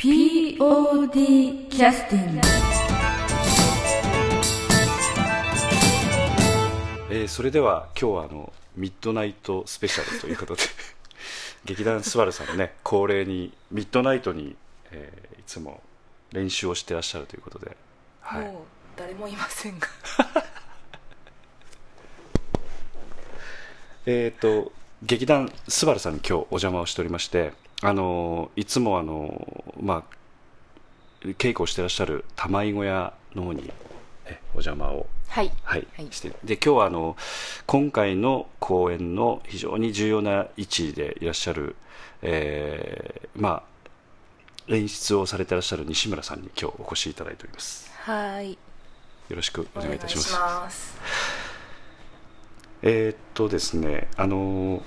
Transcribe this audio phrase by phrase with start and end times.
[0.00, 2.40] POD キャスティング
[7.10, 10.62] えーそれでは今日はあのミッドナイトスペシャルということで
[11.66, 14.56] 劇団スバルさんのね恒例にミッドナイトに、
[14.90, 15.82] えーいつも
[16.32, 17.76] 練習をしてらっしゃるということで、
[18.22, 18.54] はい、もう
[18.96, 19.86] 誰もいませんが。
[24.06, 24.72] えっ、と
[25.02, 27.52] 劇団スバルさんに今日お邪魔をしておりまして
[27.82, 33.70] あのいつもあのまあ稽古をしてらっしゃる玉井小屋の方に
[34.26, 35.52] えお邪魔をはい。
[35.62, 36.08] はい、はい。
[36.10, 37.16] してで今日はあの
[37.66, 41.76] 今回の公演の非常に重要な位置でいらっしゃる、
[42.22, 43.70] えーまあ
[44.68, 47.90] 演出をされてらっしゃる西村さんに今日お越しいただいております。
[48.02, 48.52] はい。
[48.52, 48.56] よ
[49.36, 50.32] ろしくおお願いいたします。
[50.34, 50.96] ます。
[52.82, 54.82] えーっとですねあの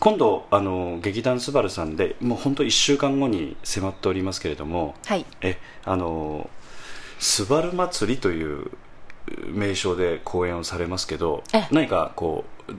[0.00, 5.26] 今度あの劇団スバルさんでもう本当1週間後に迫っておりますけれどもはい。
[5.40, 6.48] えあの
[7.18, 8.70] スバル祭りという
[9.46, 12.72] 名称で公演をされますけどえ何かこう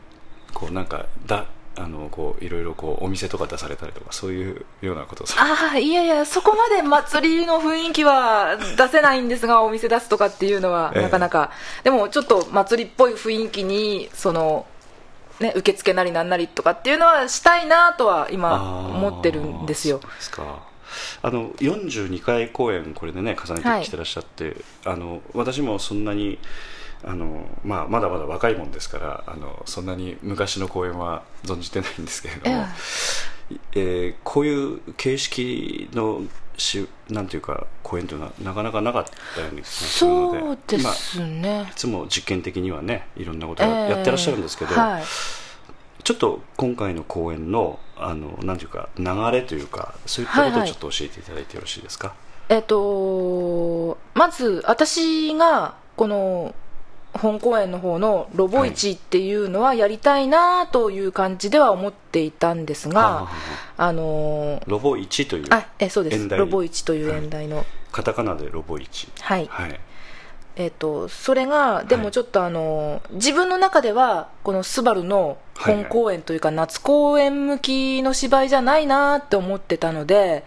[0.53, 11.02] こうなんかだあのこういろいろこうお店とか出されたりとかそういうようなことああいやいやそこまで祭りの雰囲気は出せないんですがお店出すとかっていうのはええ。
[11.03, 11.52] なかなか、
[11.83, 14.66] でもちょっと祭りっぽい雰囲気にその
[15.39, 19.99] ね受付なりなんなりとかっていうのはしたいなとは今思ってるんですよ。
[19.99, 20.67] ですか。
[21.21, 26.39] あの42回公演これでね重ねてきてらっしゃって、あの私もそんなに
[27.03, 33.38] あの、まあ、まだまだ若いもんですからあのそんなに昔の公演は存じてないんですけれども、えー
[34.23, 36.22] こういう形式の
[36.58, 39.05] しなんていうか公演というのはなかなかなかっ
[39.36, 41.67] たように気がするのでそうでまあすね。
[41.72, 41.75] い。
[41.75, 45.03] つも実験的にはねいろんなことをやってらっしゃるんですけど、ええはい
[46.02, 52.16] ちょっと今回の公演のあのなんていうか流れというかそういったことをはいはいちょっと教えていただいてよろしいですか、
[52.47, 56.55] えっとまず私がこの
[57.13, 63.30] 本公演の方のロボ市っていうのはやりたいなという感じでは思っていたんですはあが、は
[63.77, 66.30] あのロボ1というあえそうです。
[66.30, 69.47] ロボ市という演題の、カタカナでロボ1はい。
[69.49, 69.80] はい。
[70.55, 80.43] えっとそれがでもちょっとあの自分の中ではこのスバルの本公演というか夏公演向きの芝居じゃないなって思ってたので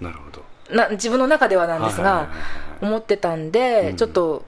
[0.00, 0.44] なるほど。
[0.70, 2.68] な自分の中ではなんですがはいはいはいはい。
[2.80, 3.96] 思ってたんで、うん。
[3.96, 4.44] ちょっと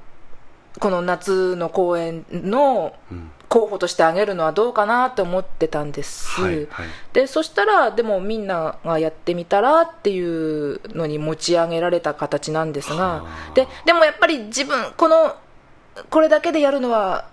[0.79, 3.31] この夏の公演のうん。
[3.51, 6.87] 候補としてあげるのはどうかなって思ってたんです、はいはい。
[7.13, 13.53] でそしたらでもみんながやってみたらっていうのに持ち上げられた形なんですがはあ。
[13.55, 15.35] ででもやっぱり自分この
[16.11, 17.29] これだけでやるのは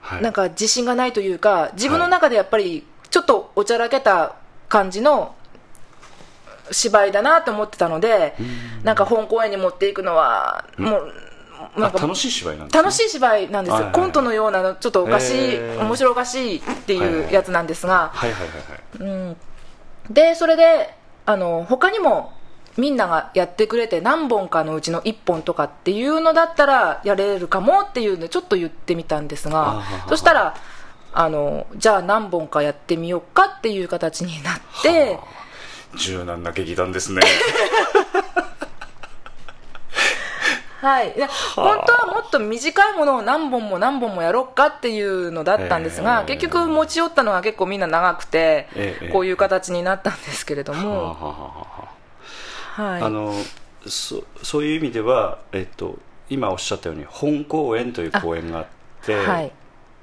[0.00, 0.22] はい。
[0.22, 4.36] なんか自信がないというか自分の中でやっぱりちょっとおちゃらけた
[4.70, 5.34] 感じの
[6.70, 8.34] 芝居だなと思ってたので
[8.82, 11.12] なんか本公演に持っていくのはもう
[11.76, 15.80] なんかあ楽しい芝居なんです、ね、楽しい芝居なんですよ、コントのようなちょっとおかしい、へー。
[15.80, 18.54] 面白おかしいっていうやつなんですが、はいはいは
[19.02, 19.12] いはい。
[19.12, 19.36] うん、
[20.10, 20.94] でそれで
[21.26, 22.32] あの他にも
[22.76, 30.54] みんながやってくれて何本かのうちの1本とかっていうのだったらやれるかもっていうのでちょっと言ってみたんですあがそしたら
[31.12, 35.18] あのじゃあ何本かやってみようかっていう形になって
[35.96, 37.20] 柔軟な劇団ですね
[40.82, 49.08] はい、で本当はもっと短いものを何本も何本もやろうかっていうのだったんですが、えー結局持ち寄ったのは結構みんな長くて、ええ。
[49.10, 51.16] こういう形になったんですけれども、
[52.76, 53.08] あはいああ。
[53.08, 53.32] の
[53.86, 55.98] そそういう意味では、えっと、
[56.28, 58.66] 今おっしゃったように本公演という公演があっ
[59.04, 59.52] てはい。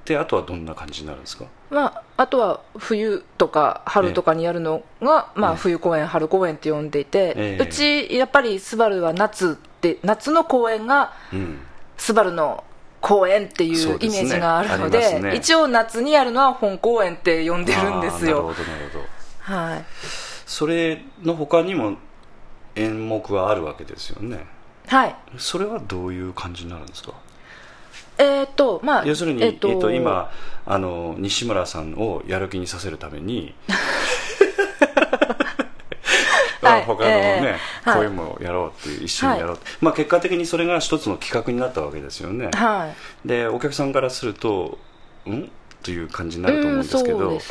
[0.06, 1.46] であとはどんな感じになるんですか？
[1.70, 7.64] まあ、あとは冬とか春とかにやるのが、まあ、ええ冬公演、春公演って呼んでいて、ええ。
[7.64, 11.60] うちやっぱりスバルは夏って夏の公演がうん。
[11.98, 12.64] スバルの
[13.02, 15.36] 公演っていそうイメージがあるのでありますね。
[15.36, 18.44] 一応夏にやるのは本公演って呼んでるんですよ。
[18.44, 19.06] なるほどなるほど。
[19.54, 19.86] はい。
[20.46, 21.98] それの他にも
[22.76, 24.46] 演目はあるわけですよね。
[24.88, 25.16] はい。
[25.38, 27.14] それはどういう感じになるんですか？
[28.18, 30.30] えーっとまあ要するに、ええーっとっと今
[30.66, 33.54] あの西村さんをやる気にさせるために
[36.62, 37.98] はいあ他のね、ええはい。
[38.00, 42.50] 公演もやろうっていう一緒にやろうって、まあ、結果的にそれが一つの企画になったわけですよね。
[42.54, 43.28] はい。
[43.28, 44.78] でお客さんからすると
[45.30, 45.50] ん？
[45.82, 47.42] という感じになると思うんですけどうんね。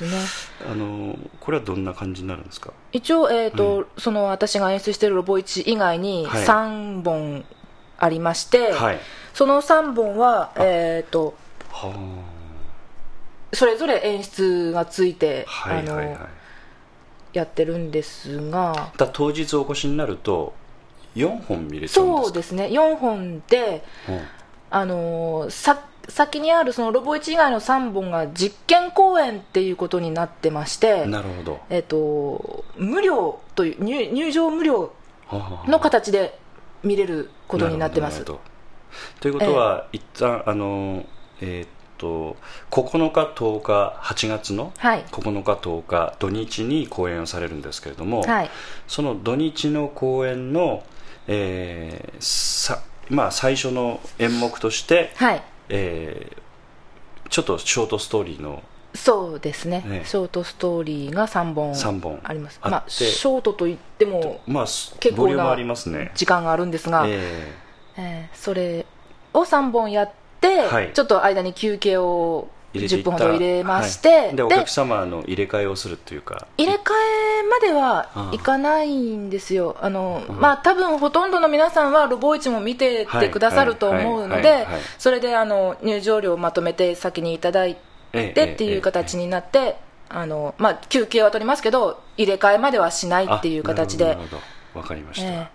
[0.70, 2.72] あのこれはどんな感じになるんですか？
[2.92, 6.44] 一応、えーとその私が演出しているロボ1以外にはい。
[6.44, 7.44] 3本
[7.98, 9.00] ありまして、はい。
[9.32, 11.34] その3本は、えー、と
[11.70, 11.92] は
[13.52, 16.14] あ、それぞれ演出がついて、はいはいはい。
[16.14, 16.26] あの
[17.32, 18.92] やってるんですが。
[18.96, 20.52] だ当日お越しになると
[21.16, 22.22] 4本見れちゃうんですか？
[22.24, 22.66] そうですね。
[22.66, 24.20] 4本で、うん。
[24.70, 31.60] あのーさ先にあるそのロボ1以外の3本が実験公演っていうことになってまして、なるほど。
[31.68, 34.90] えっと無料という入入場無料
[35.26, 35.64] ははは。
[35.68, 36.38] の形で
[36.82, 38.20] 見れることになってます。
[38.20, 38.48] るほどなるほ
[39.16, 39.20] ど。
[39.20, 41.04] ということは、一旦あの
[41.42, 42.36] えーっと
[42.70, 45.04] 9日10日8月のはい。
[45.10, 48.50] 9日10日土日に公演をされるんですけれども、はい。
[48.86, 50.84] その土日の公演の、
[51.26, 55.42] えーさまあ、最初の演目として、はい。
[55.68, 56.48] えー
[57.30, 58.62] ちょっとショートストーリーの
[58.94, 59.84] そうですね。
[59.86, 60.02] ね。
[60.06, 62.58] ショートストーリーが3本3本あります。
[62.62, 65.54] まあ、ショートといってもまあす結構な
[66.14, 67.52] 時間があるんですが、え
[67.96, 68.30] え。
[68.32, 68.86] ーそれ
[69.34, 70.92] を3本やって、はい。
[70.92, 73.10] ちょっと間に休憩を10ー入れていった。
[73.10, 74.36] 分ほど入れまして、はい。
[74.36, 76.46] でおで客様の入れ替えをするというか。
[76.56, 84.66] 入れ替えまではいかないんですよ、あのうんまあ多分ほとんどの皆さんはロボイチも見ててくださると思うので
[84.98, 87.76] それであの入場料をまとめて先にいただい
[88.12, 89.76] ええてっていう形になって、
[90.08, 94.16] あのまあ、休憩は取りますけど、入れ替えまではしないっていう形で。
[94.74, 95.50] わかりました、え。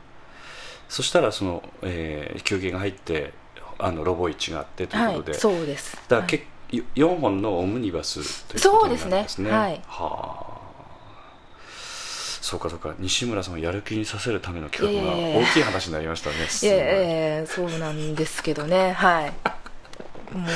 [0.90, 3.34] そしたらその、えー休憩が入って
[3.80, 5.96] あのロボ市があってといいうことで、そうです。
[5.96, 6.28] だからはい。
[6.28, 6.46] け、
[6.96, 9.10] 4本のオムニバスということになすね。
[9.10, 9.52] そうですね。
[9.52, 9.81] はい。
[9.88, 10.54] はあ。
[12.44, 12.94] そうかそうか。
[13.00, 16.36] 西村さんをやる気にさせるための企画が大きい話になりましたね。
[16.36, 19.34] いやええそうなんですけどね、はい。
[20.36, 20.50] もう。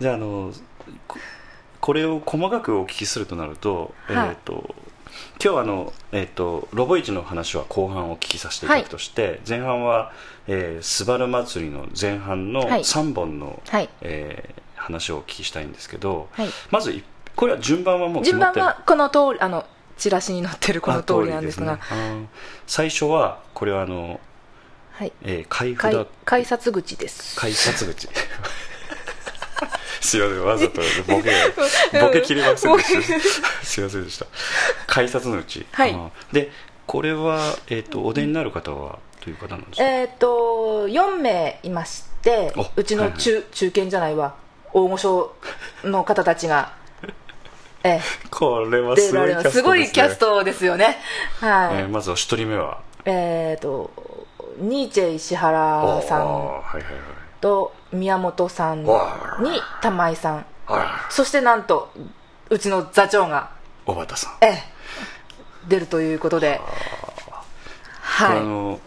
[0.00, 0.52] じゃああの
[1.06, 1.18] こ
[1.80, 4.28] これを細かくお聞きするとなると,、はい。
[4.28, 4.74] えー、と
[5.44, 10.12] 今日あの、えー、とロボイチの話は後半お聞きさせていただくとして、前半は、
[10.46, 12.80] えー、スバル祭りの前半のはい。
[12.80, 13.88] 3本の、はい。
[14.02, 16.48] えー話をお聞きしたいんですけど、はい。
[16.70, 17.04] まずい
[17.36, 19.64] これは順番はもう決順番はこの通り、あの
[19.96, 22.28] チラシに載ってるこの通りなんですが、ね
[22.66, 24.20] 最初はこれはあの、
[24.92, 27.38] はい、えー、改札口です。
[27.38, 28.08] 改札口
[30.00, 31.30] すいませんわざとボケ
[32.00, 34.26] ボケ切れませんでしたすいませんでした。
[34.86, 35.96] 改札のうち、はい。
[36.32, 36.50] で
[36.86, 44.34] これは、えー、とお出になる方はという方なんですか、えっ、と4名いましておうちの中,、中堅じゃないわ。
[44.72, 45.34] 大御所
[45.84, 46.72] の方たちが、
[47.84, 48.00] え
[48.30, 50.98] これはえ、すごいキャストです、ね、すごいキャストですよね。
[51.40, 52.78] はい、えーまずお一人目は？
[53.04, 53.90] えっ、と
[54.58, 56.82] ニーチェ石原さんおーはいはい。
[57.40, 59.38] と宮本さんにわ
[59.80, 60.46] 玉井さん。
[61.10, 61.92] そしてなんと
[62.50, 63.50] うちの座長が、
[63.86, 64.44] 小畑さん。
[64.44, 64.62] ええ、
[65.68, 66.60] 出るということで。
[68.00, 68.38] はい。
[68.38, 68.80] あの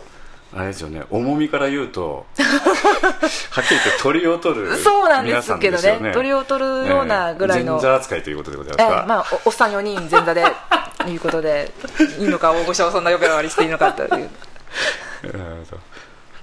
[0.54, 1.04] あれですよね。
[1.10, 6.00] 重みから言うと はっきり言って鳥を取るそうなんですけどね。
[6.00, 6.12] ね。
[6.14, 10.46] 鳥を取るようなぐらいの、前座扱いということでございええますか、まあ、おおっさん4人前座で
[11.08, 11.72] いうことで
[12.20, 14.30] いいのか大御所をそんな呼び上がりしていいのかという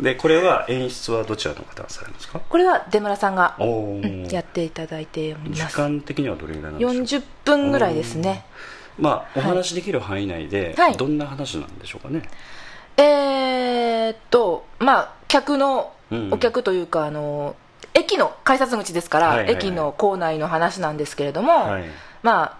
[0.01, 2.41] でこれは演出はどちらの方がされるんですか？
[2.41, 3.57] これは出村さんが、
[4.31, 5.77] やっていただいており時ます。
[5.77, 8.45] 間的にはどれぐらいなんでしょう？40分ぐらいですね。
[8.99, 10.97] まあお話できる範囲内で、はい。
[10.97, 12.23] どんな話なんでしょうかね、
[12.97, 16.29] えーっとまあ客のうん。
[16.33, 17.57] お客というか、あの
[17.95, 19.55] 駅の改札口ですから、はいはいはい。
[19.55, 21.85] 駅の構内の話なんですけれども、はい。
[22.23, 22.57] まあ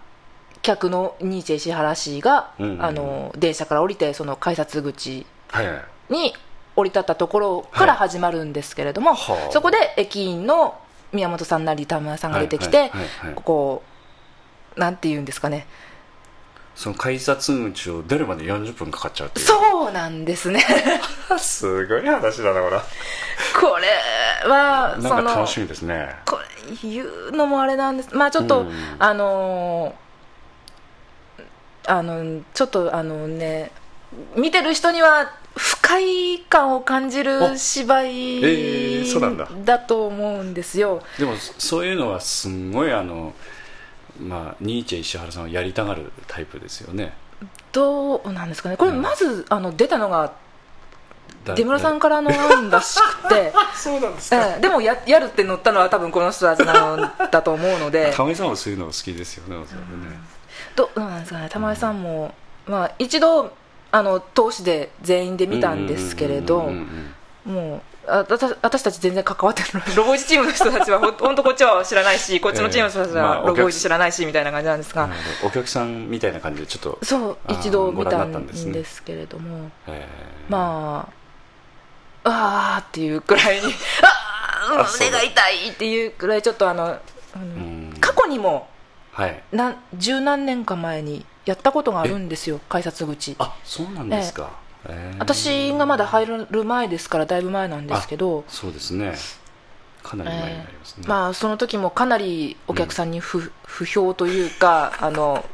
[0.63, 2.85] 客のニーチェ石原氏が、うんうんうん。
[2.85, 5.83] あの電車から降りてその改札口はいはい。
[6.13, 6.35] に
[6.77, 9.53] 降り立ったところから始まるんですけれども、はあ。
[9.53, 10.79] そこで駅員の
[11.13, 12.91] 宮本さんなり田村さんが出てきて、
[13.35, 13.83] ここ
[14.77, 15.67] なんて言うんですかね。
[16.75, 19.47] その改札口を出るまで40分かかっちゃうっていう。
[19.47, 20.65] そうなんですね。
[21.39, 22.81] すごい話だなこれ。
[23.61, 26.17] これはそのなんか楽しみですね。
[26.25, 26.45] これ
[26.83, 28.15] 言うのもあれなんです。
[28.15, 28.73] まあちょっと、うん。
[28.99, 30.03] あのー
[31.87, 33.73] あのちょっとあのね
[34.37, 39.49] 見てる人には不快感を感じる芝居えーそうなんだ。
[39.65, 43.35] だと思うんですよ、でもそういうのはすんごいあの
[44.21, 47.13] まあニーチェ石原さんはやりたがるタイプですよね。
[47.73, 48.77] どうなんですかね。
[48.77, 49.03] これうん。
[49.03, 50.33] まず、あの出たのが
[51.45, 53.53] だ出村さんからの案らしくて。
[53.75, 54.61] そうなんですええ。
[54.61, 58.13] でもややるって乗ったのは多分この人たちなんだと思うので。
[58.17, 59.67] 玉井さんはそういうの好きですよねね。
[60.77, 61.49] どうなんですかね。
[61.51, 62.35] 玉井さんも、
[62.67, 63.53] まあ、一度
[63.93, 66.73] あの投資で全員で見たんですけれど
[67.45, 67.81] もう
[68.11, 79.71] あわた私たち全然関わってるロボイチチームの人たちはほん 本当こっちは知らないしこっちのチームの人たちはロボイチ知らないしみたいな感じなんですが、なるほどお客さんみたいな感じでちょっとそう一度見たんですけれども。
[79.87, 81.23] えーまあ
[82.25, 83.63] あーっていうくらいに
[84.03, 86.99] あーあ胸が痛いっていうくらいちょっとあのあの
[87.37, 87.95] うん。
[88.01, 88.69] 過去にも
[89.13, 89.43] はい。
[89.53, 93.37] なん十何年か前にやったことがあるんですよ改札口。
[93.39, 94.51] あそうなんですか、
[94.87, 95.19] えー。
[95.19, 99.15] 私がまだ入る前ですからだいぶ前なんですけどそうですね。
[100.03, 105.45] かなり前になりますね、まあその時もかなりお客さんに不,、不評というかあの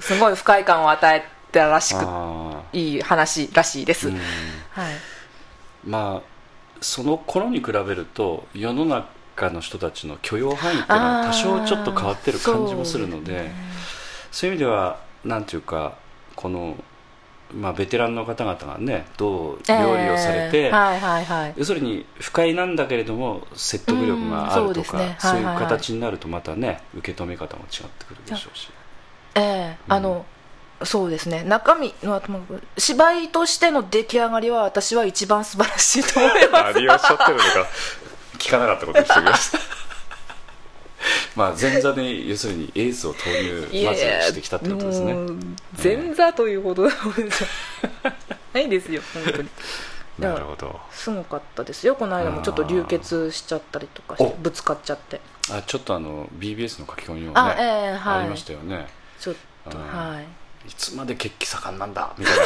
[0.00, 4.18] すごい不快感を与えたらしくあいい話らしいです、ーうん。
[4.18, 4.94] はい。
[5.86, 6.32] まあ
[6.80, 13.50] その頃に比べると世の中の人たちの許容範囲っていうのは多少ちょっと変わってる感じもするので
[14.32, 15.96] そういう意味ではなんていうか
[16.34, 16.74] この、
[17.54, 21.54] まあ、ベテランの方々がねどう料理をされて、えーはいはいはい。
[21.56, 25.16] 要するに不快なんだけれども説得力があるとか、うんそうですね。
[25.20, 28.70] そういう形になるとまたね受け止め方も違ってくるでしょうし。
[29.36, 30.24] ええあの
[30.84, 31.44] そうですね。
[31.44, 32.20] 中身の
[32.76, 36.74] 芝居としての出来上がりは私は一番素晴らしいと思います。
[36.74, 37.68] 何をおっしゃってるのか
[38.38, 39.58] 聞かなかったことにしてきました
[41.36, 45.14] まあ前座で要するにエースを投入まずしてきたってことですね。
[45.82, 46.88] 前座というほど
[48.52, 49.48] な いですよ本当に。
[50.18, 50.78] なるほど。
[50.90, 51.96] すごかったですよ。
[51.96, 54.36] この間もちょっと流血しちゃったりとかしてお。
[54.36, 55.20] ぶつかっちゃって。
[55.50, 57.62] あちょっとあの BBS の書き込みもねあえ
[57.94, 58.18] えはい。
[58.20, 58.86] ありましたよね。
[59.18, 59.34] ちょっ
[59.70, 59.84] とうん。
[59.84, 60.68] はい。
[60.68, 62.12] いつまで血気盛んなんだ？
[62.18, 62.44] みたいな。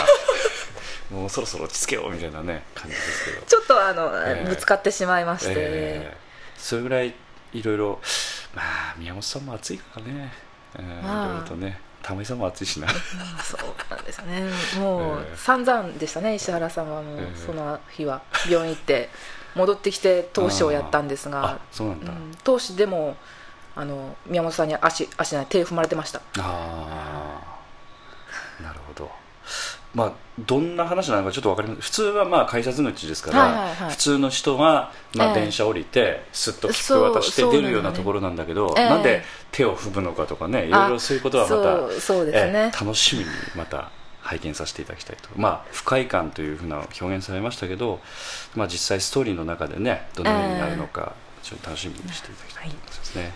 [1.11, 3.43] もうそろそろ落ち着けよみたいなね感じですけど。
[3.47, 4.49] ちょっとあの、ええ。
[4.49, 5.55] ぶつかってしまいまして、え
[6.13, 6.17] え。
[6.57, 7.15] それぐらい
[7.59, 8.01] いろいろ
[8.55, 10.33] まあ宮本さんも暑いからね、
[10.79, 11.29] ええいまあ。
[11.29, 12.89] ろいろとね玉井さんも暑いしな。
[12.89, 14.43] そうなんですよね。
[14.79, 15.37] もうええ。
[15.37, 17.37] 散々でしたね石原さんはもうええ。
[17.37, 18.23] その日は。
[18.49, 19.09] 病院行って
[19.55, 22.33] 戻ってきて投資をやったんですあがそうなんだ、うん。
[22.45, 23.17] 投資でも
[23.75, 26.21] あの宮本さんに足足じゃない手踏まれてました。
[26.39, 27.41] あ
[28.61, 29.11] あなるほど
[29.97, 33.91] まあどんな話なのかちょっと分かります普通はまあ改札口ですから、はいはいはい。
[33.91, 35.41] 普通の人が、まあ、ええ。
[35.41, 38.89] 電車降りてすっと切符渡して出るようなところなんだけど、ええ。
[38.91, 39.23] なんで
[39.53, 42.71] 手を踏むのかとかねいろいろそういうことはまたそうですね。
[42.71, 45.31] ええ楽しみにまた拝見させていただきたいと。
[45.35, 48.01] まあ不快感というふうな表現されましたけど、
[48.55, 53.33] まあ、実際ストーリーの中でねどのようになるのか、ちょっと楽しみにしていただきたいと思いますね、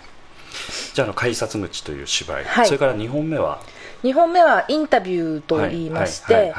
[0.93, 2.65] じゃああの改札口という芝居、はい。
[2.65, 3.61] それから2本目は
[4.03, 6.53] ？2本目はインタビューと言いまして、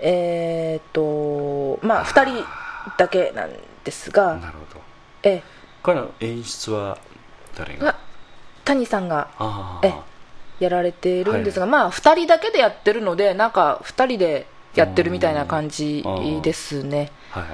[0.00, 2.44] えーっとまあ2人
[2.96, 3.50] だけなん
[3.84, 4.36] ですが。
[4.36, 4.80] なるほど。
[5.22, 5.42] え
[5.82, 6.98] 彼の演出は
[7.56, 7.86] 誰が？
[7.86, 7.98] が
[8.64, 9.94] 谷さんがあえ
[10.60, 16.04] やられているんですが、まあ2人だけでやってるのでなんか2人でやってるみたいな感じ
[16.42, 17.10] ですね。
[17.32, 17.48] あはい。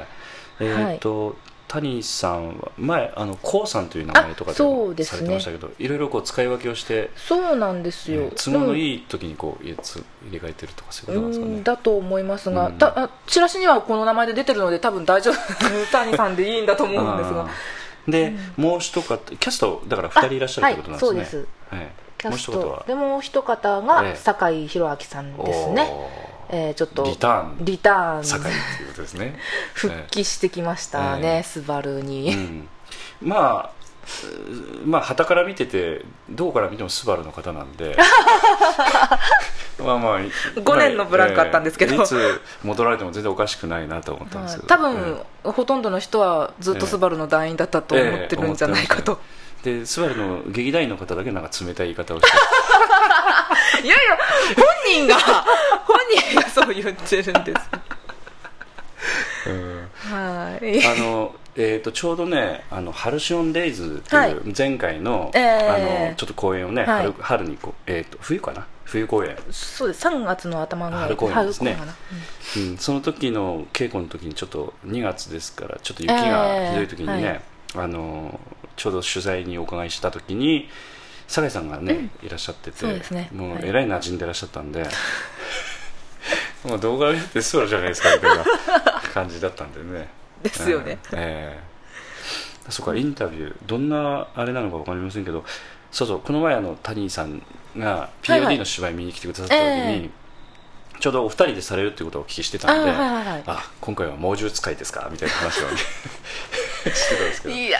[0.64, 0.94] はい。
[0.94, 1.36] えっ、と、
[1.68, 11.60] 谷さんは前あのこうさんという名前とかでさすねれてましたけど、いろいろこう使い分けをして、そうなんですよ、ね都合のいいい時にこう入れつ入れ替えてるとかそういううことなんですかね。
[11.60, 12.78] んだと思いますが、うん。
[12.78, 15.36] たあチラシにはこの名前で出てるので多分大丈夫。
[15.90, 17.48] 谷さんでいいんだと思うんですが。
[18.06, 21.48] で、もう一方キャストだから2人いらっしゃるってことなんですね。
[21.72, 21.82] あはい。
[21.82, 21.82] そうですは。
[21.82, 22.84] いキャスもう一方はト。
[22.86, 26.25] でもう一方えがえ酒井宏明さんですね、えー
[26.76, 27.56] ちょっとリターン。
[27.60, 28.24] リターン。
[28.24, 29.38] 酒井っていうことですね。
[29.74, 32.68] 復帰してきましたね、ええスバルに、うん、
[33.22, 33.70] まあ
[34.84, 37.96] うまあ旗から見ててどうから見てもスバルの方なんで。
[39.78, 41.94] まあまあ5年のブランクあったんですけど。
[41.94, 49.35] ええいつ戻られても全然おかしくないなと思ったんですけど、多分、ほとんどの人はずっとスバルの団員だったと思ってるんじゃないかと、ええ
[49.66, 52.30] でスバルの劇団員の方だけなんか冷たい言い方をして。
[53.84, 54.18] いやいや
[54.56, 55.16] 本人が
[55.84, 57.60] 本人がそう言ってるんです。
[59.48, 59.90] うん。
[59.96, 60.86] はい。
[60.86, 64.30] あのえー、とちょうどね「あのハルシオン・デイズ」ってはい。
[64.30, 67.02] いう前回の,、ええあのちょっと公演をね、はい。
[67.02, 68.66] 春春にこう、えー、と冬かな？
[68.84, 69.36] 冬公演。
[69.50, 70.06] そうです。
[70.06, 71.72] 3月の頭ぐらい春公演ですね。
[71.72, 71.96] 春公演か
[72.60, 72.70] な。
[72.70, 77.40] うん、その時の稽古の時にちょっと2月ですからちょっと雪がひどい時にね、
[77.74, 78.38] あの
[78.76, 80.68] ちょうど取材にお伺いした時に
[81.28, 84.86] 酒井さんがね、いらっしゃっててねはいもうえらい馴染んでらっしゃったんで、
[86.64, 88.44] もう動画見てそうじゃないですかみたいな
[89.12, 90.08] 感じだったんでね。
[90.42, 90.98] ですよね。
[91.12, 91.76] うんええ。
[92.70, 95.44] そうかインタビューどんなあれなのか分かりませんけど
[95.92, 97.40] そうそうこの前あの谷さん
[97.76, 98.56] がはいはい。
[98.56, 100.10] POD の芝居見に来てくださった時に、え
[100.98, 103.42] ちょうどお二人でされるっていうことをお聞きしてたんで、あはいはいはい。
[103.46, 105.76] あ今回は猛獣使いですかみたいな話をね
[106.90, 107.54] してたんですけど。
[107.54, 107.78] いや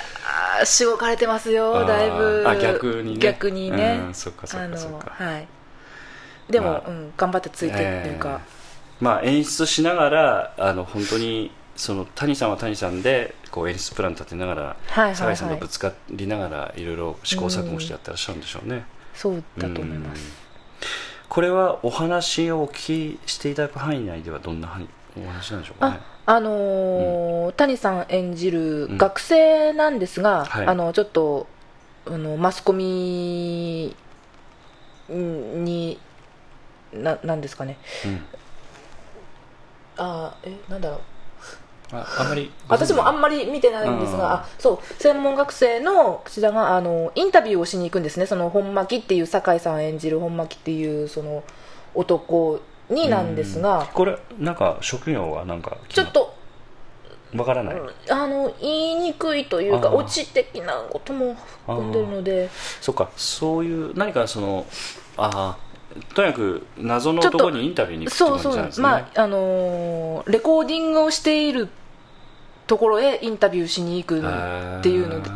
[0.62, 2.44] ーしごかれてますよだいぶ。
[2.46, 3.18] あ逆にね。
[3.18, 4.00] 逆にね。
[4.06, 5.10] うんそっかそっかそっか。
[5.10, 5.48] はい。
[6.50, 6.88] でも、まあ。
[6.88, 8.40] うん、頑張ってついてっていうか、
[9.00, 15.16] まあ演出しながらあの本当にその谷さんは谷さんでこう演出プラン立てながら、はいはいはい。
[15.16, 18.84] 酒井さんとぶつかりながらいろいろ試行錯誤してやってらっしゃるんでしょうね、
[19.14, 20.20] そうだと思います。
[20.20, 20.32] うん。
[21.28, 24.80] これはお話をお聞きしていただく範囲内ではどんなは
[25.18, 30.66] お話なんでしょうかねああのー谷さん演じるうん学生なんですが、はい。
[30.66, 31.47] あのちょっと
[32.06, 33.95] あのマスコミ
[35.09, 35.99] に
[36.92, 37.78] ななんですかね。
[38.04, 38.25] うん。
[39.99, 41.00] あーえなんだろう。
[41.92, 44.18] ああんまり私もあんままり見てないんですうん。
[44.18, 45.02] が、あそう。
[45.02, 51.45] 専門学生の口田があのインタビューをしに行くんですね、その本巻っていう酒井さん演じる本巻っていうその
[51.95, 56.35] 男になんですが、これなんか職業はなんかちょっと
[57.35, 57.76] わからない、
[58.11, 59.95] あの言いにくいというか、あー。
[59.97, 61.35] オチ的なことも
[61.66, 62.50] 含んでるので、
[62.81, 63.11] そっか。
[63.16, 64.66] そういう何かその
[65.16, 68.83] ああとにかく謎のと男にインタビューに行くって感じなんですね。
[68.83, 71.69] まああのーレコーディングをしている
[72.66, 75.31] ところへインタビューしに行くっていうので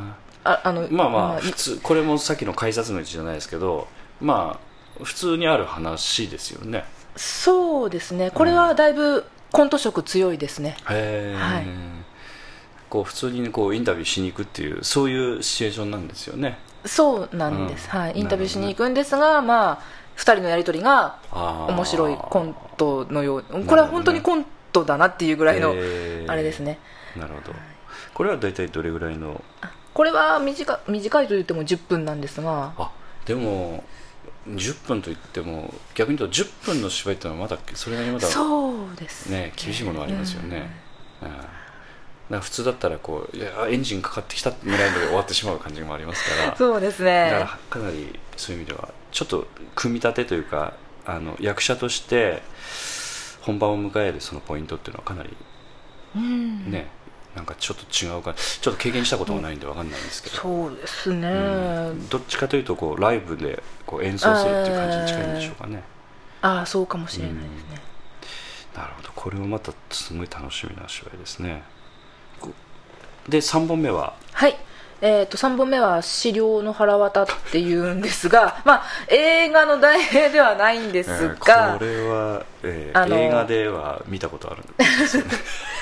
[0.45, 3.87] ああのまあまあい普通これもさっきの改札口じゃないですけど
[4.21, 6.85] まあ普通にある話ですよね
[7.17, 8.31] そうですね。
[8.31, 11.67] これはだいぶコント色強いですね、へえ、はい。
[12.89, 16.59] こう普通にこうインタビューしに行くっていうそういうシチュエーションなんですよね。
[16.85, 18.01] そうなんです、うん。
[18.01, 19.79] はい、インタビューしに行くんですが、まあ、
[20.17, 21.19] 2人のやり取りが
[21.69, 26.79] 面白いコントのようこれは本当にコントだなっていうぐらいのあれですね。
[27.17, 27.55] なるほど。
[28.15, 29.43] これは大体どれぐらいの？
[29.95, 32.73] これは短短いと言っても10分なんですが。
[32.79, 32.91] あ
[33.25, 33.85] でも
[34.49, 39.53] 10分といっても逆に言うと10分の芝居ってのはまだそれなりにまだそうですね。
[39.57, 40.71] 厳しいものありますよね、
[41.23, 41.29] うん。
[41.29, 41.45] だか
[42.31, 46.57] ら普通だったらこういやエンジンかかってきたぐらいで終わってしまう感じもありますから。
[46.57, 52.43] そうですだからねかなりそういう意味ではちょっと組み立てというかあの役者として
[53.43, 55.37] 本番を迎えるそのポイントっていうのはかなり
[56.17, 56.71] うん。
[56.71, 56.89] ね、
[57.37, 61.33] なんかちょっと違うかちょっと経験したことがないんでわかんないんですけど、そうですね、う
[61.95, 62.09] ん。
[62.09, 65.83] どっちかというとこうライブでこう演奏するっていう感じに近いんでしょうかね、
[66.43, 67.51] ああそうかもしれないですね、
[68.75, 69.11] なるほど。
[69.15, 71.63] これもまたすごい楽しみな芝居ですね。
[72.41, 72.51] こ
[73.29, 74.15] で3本目は？
[74.33, 74.57] はい
[75.03, 85.31] えー、と3本目は「資料の腹渡」っていうんですが、 まあ、映画の題名ではないんですえーが、これは、えーあの映画では見たことあるんですよね。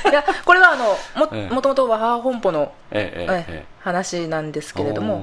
[0.11, 0.85] いやこれはあの
[1.17, 1.55] も,、ええ。
[1.55, 5.23] もともとは母本舗の、えー話なんですーけれども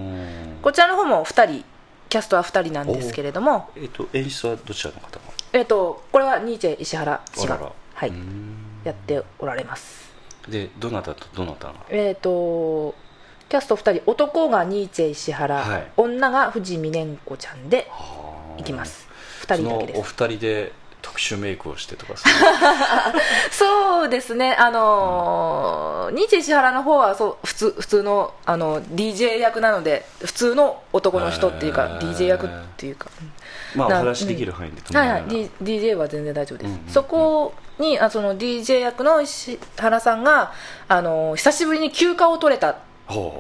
[0.62, 1.64] こちらの方も2人
[2.10, 5.20] キャストは2人なんですけれども、えー、と演出はどちらの方が？
[5.54, 7.60] えー、とこれはニーチェ石原氏が
[7.94, 8.12] はい、
[8.84, 10.14] やっておられます。
[10.50, 11.74] でどなたとどなたが？
[11.90, 12.94] えっ、と
[13.50, 15.88] キャスト2人男がニーチェ石原、はい。
[15.98, 17.88] 女が藤美蓮子ちゃんで
[18.58, 19.08] いきます。
[19.44, 20.00] 2人だけです。
[20.00, 22.34] お二人で特殊メイクをしてとかそう
[24.02, 24.56] そうですね。
[24.56, 33.10] あのーニーチェ石原の方はそう普通普通のあの DJ 役なので普通の男の人っていうか DJ 役っていうか、
[33.76, 34.98] まあおな話できる範囲でうん。
[34.98, 40.54] はいはい、D、DJ は全然大丈夫です、うんうんうんそこにあその DJ 役の石原さんが、
[40.88, 42.78] あのー久しぶりに休暇を取れた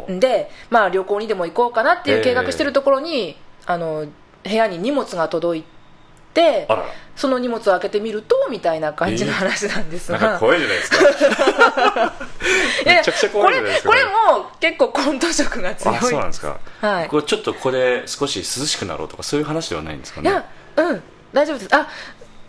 [0.07, 4.05] で、まあ、旅行にでも行こうかなっていう計画してるところに、あの
[4.43, 5.63] 部屋に荷物が届い
[6.35, 6.67] て
[7.15, 10.97] その荷物を開けてみるとみたいな感じの話なんですが、なんか怖いじゃないですか。
[12.85, 13.89] めちゃくちゃ怖いじゃないですか。
[13.89, 15.97] これこれも結構コント色が強い。
[15.97, 17.07] あそうなんですか、はい。
[17.07, 20.29] これちょっとここで少し涼しくなろうとかそういう話ではないんですかね？
[20.29, 21.03] いやうん。
[21.33, 21.75] 大丈夫です。
[21.75, 21.87] あ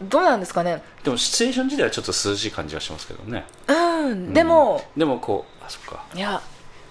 [0.02, 0.82] どうなんですかね？
[1.04, 3.46] でもシチュエーション自体はちょっと涼しい感じがしますけどね。
[3.68, 4.34] うん。
[4.34, 6.02] でも、でもこうあそっか。
[6.12, 6.42] いや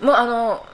[0.01, 0.65] もうあの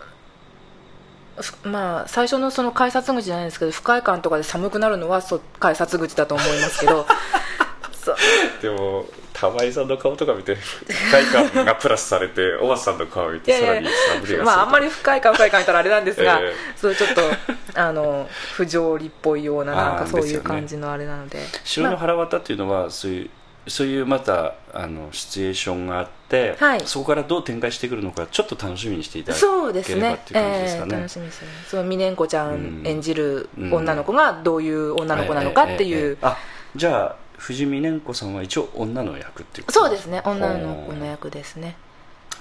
[1.42, 7.06] ふまあ最初のその改札口じゃないですけど不快感とかで寒くなるのはそ改札口だと思いますけど
[8.62, 17.22] でも玉井さんの顔とか見て不快感がプラスされておばさんの顔を見てさらにサブリがまああんまり不快感不快感言ったらあれなんですが、え えそうちょっと
[17.76, 21.40] あの不条理っぽいようななんかそういう感じのあれなので。
[21.64, 23.30] 城の腹渡っていうのはそういう
[23.68, 26.82] そういうまたあのシチュエーションがあって、はい。
[26.86, 30.92] そこからどう展開してくるのかちょっと楽しみにしていただそうですねければっていう感じですかね。
[30.94, 31.48] ええ楽しみですね。
[31.68, 36.38] その美蓮子ちゃうんん演じるうん女の子がどういう女の子なのかっていう、あ
[36.76, 40.22] じゃあ藤美蓮子さんは一応女の役っていうことそうですね。
[40.26, 41.76] 女の子の役ですね。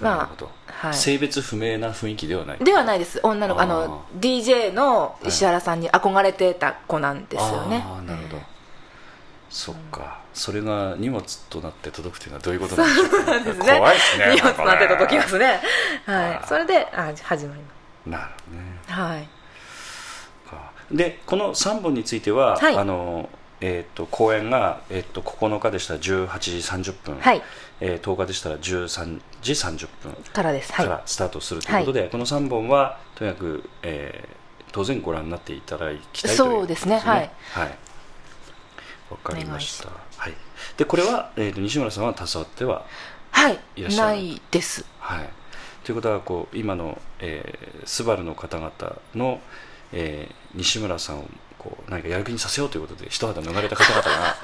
[0.00, 0.94] まあはい。
[0.94, 2.58] 性別不明な雰囲気ではない。
[2.58, 3.20] ではないです。
[3.22, 8.42] 女の子あの DJ の石原さんに憧れてた子なんですよね、ああなるほど、え
[9.50, 13.78] そっかそれが荷物となって届くっていうのはどういうことなんでしょうか、えですね。
[13.78, 14.34] 怖いですね。
[14.34, 15.60] 荷物なって届きますね。
[16.06, 16.48] はい。
[16.48, 17.62] それであ始まり
[18.06, 18.78] まなるほどね。
[18.86, 19.28] すはい。
[20.48, 22.76] かでこの3本については、はい。
[22.76, 23.28] あの
[23.62, 26.56] えー、と公演が、えー、と9日でしたら18時
[26.90, 27.42] 30分、はい。
[27.80, 30.72] えー10日でしたら13時30分からです。
[30.72, 30.86] はい。
[30.86, 34.40] からスタートするということで、この3本はとにかく、えー
[34.72, 36.96] 当然ご覧になっていただきたいというそうですね。
[36.98, 37.30] ことはい。
[39.10, 39.88] わかりました
[40.76, 42.84] でこれは、えー、と西村さんは携わっては
[43.30, 44.08] はいいらっしゃる。
[44.08, 44.84] ないです。
[44.98, 45.28] はい。
[45.84, 48.72] ということはこう今の、えー、スバルの方々
[49.14, 49.40] の、
[49.92, 51.24] えー、西村さんを
[51.58, 54.36] こう何かやる気にさせようということで一肌脱がれた方々が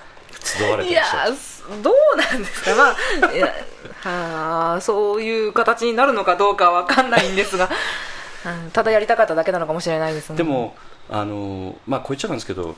[0.43, 1.83] 集われていやらっしゃる。
[1.83, 3.47] どうなんですか、まあ、いや
[4.03, 7.69] はあそういう形になるのかどうかは分かんないんですが、
[8.45, 10.37] うんただやりたかっただけなのかもしれないですね。
[10.37, 10.77] でも
[11.11, 12.77] あのまあこう言っちゃなんですけど、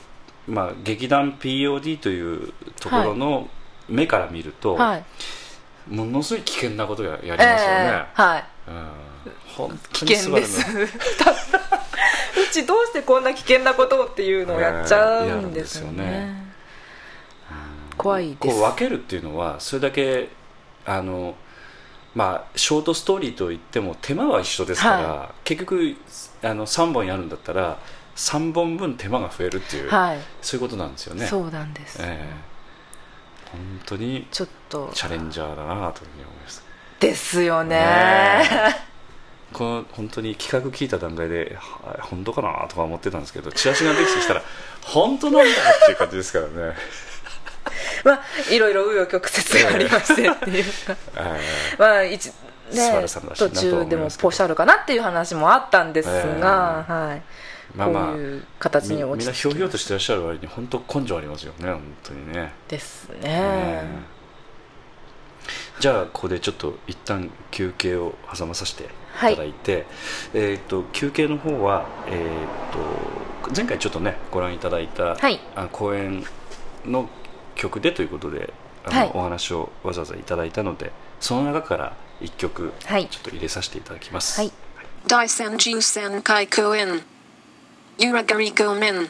[0.49, 3.49] まあ、劇団 POD というところの
[3.87, 5.03] 目から見ると、はい、
[5.87, 8.43] ものすごい危険なことをややりますよね、ええはい。
[8.67, 9.09] うん。
[9.55, 10.65] 本当危に険です。
[10.81, 16.49] うちどうしてこんな危険なことをっていうのをやっちゃうんですよええやるんですよね。
[17.97, 18.55] 怖いです。
[18.55, 20.29] こう分けるっていうのはそれだけ
[20.85, 21.35] あの
[22.15, 25.95] まあショートストーリーといっても手間は一緒ですから、は結局
[26.41, 27.77] あの3本やるんだったら
[28.19, 31.25] 3本分手間が増えるっていう、はい、そういうことなんですよね。
[31.25, 32.49] そうなんです、ええ。
[33.49, 34.91] 本当にちょっと。
[34.93, 36.63] チャレンジャーだなというふうに思います。
[36.99, 37.77] ですよね。
[37.77, 38.75] ね
[39.53, 44.43] この本当に企画聞いた段階では本当かなとか思ってたんですけどチラシができてきたら
[44.83, 46.75] 本当なんだっていう感じですからね。
[48.03, 50.95] まあいろいろ紆余曲折がありましてっていうか。
[51.15, 51.41] え
[51.79, 52.27] まあ一
[52.73, 53.05] ね
[53.35, 56.07] 途中でもポシャルかなっていう話もあったんです
[56.39, 57.17] が、はい。
[57.17, 57.21] え
[57.75, 58.11] まあまあ。
[58.13, 62.53] こういう形みにみんな落ち着きひょうひょうとしてらっしゃる割に本当根性ありますよね本当にね。
[62.67, 63.19] ですね。
[63.21, 63.83] ね
[65.79, 68.87] じゃあここでちょっと一旦休憩を挟まさせてい。
[69.35, 69.85] ただいて、
[70.33, 75.39] えー、と休憩の方は、えー、と前回ちょっとねご覧いただいた、はい。
[75.55, 76.23] あ公演
[76.85, 77.09] の
[77.55, 78.53] 曲でということで
[78.85, 79.11] あの、はい。
[79.13, 83.07] お話をわざわざいただいたのでその中から一曲はい。
[83.07, 84.51] ちょっと入れさせていただきます、はい。
[85.07, 87.01] 第39回公演
[87.99, 89.09] ユラガリ公演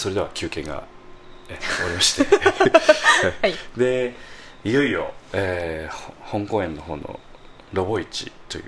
[0.00, 0.84] それでは休憩が
[1.50, 2.24] え終わりまして、
[3.42, 3.54] はい。
[3.76, 4.14] で
[4.64, 7.20] いよいよ、えーほ本公演の方の
[7.74, 8.64] 「ロボイチ」という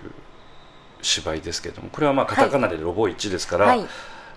[1.01, 3.87] 芝居ですけれどもこれはまあカタカナで「ロボイチ」ですから、はい。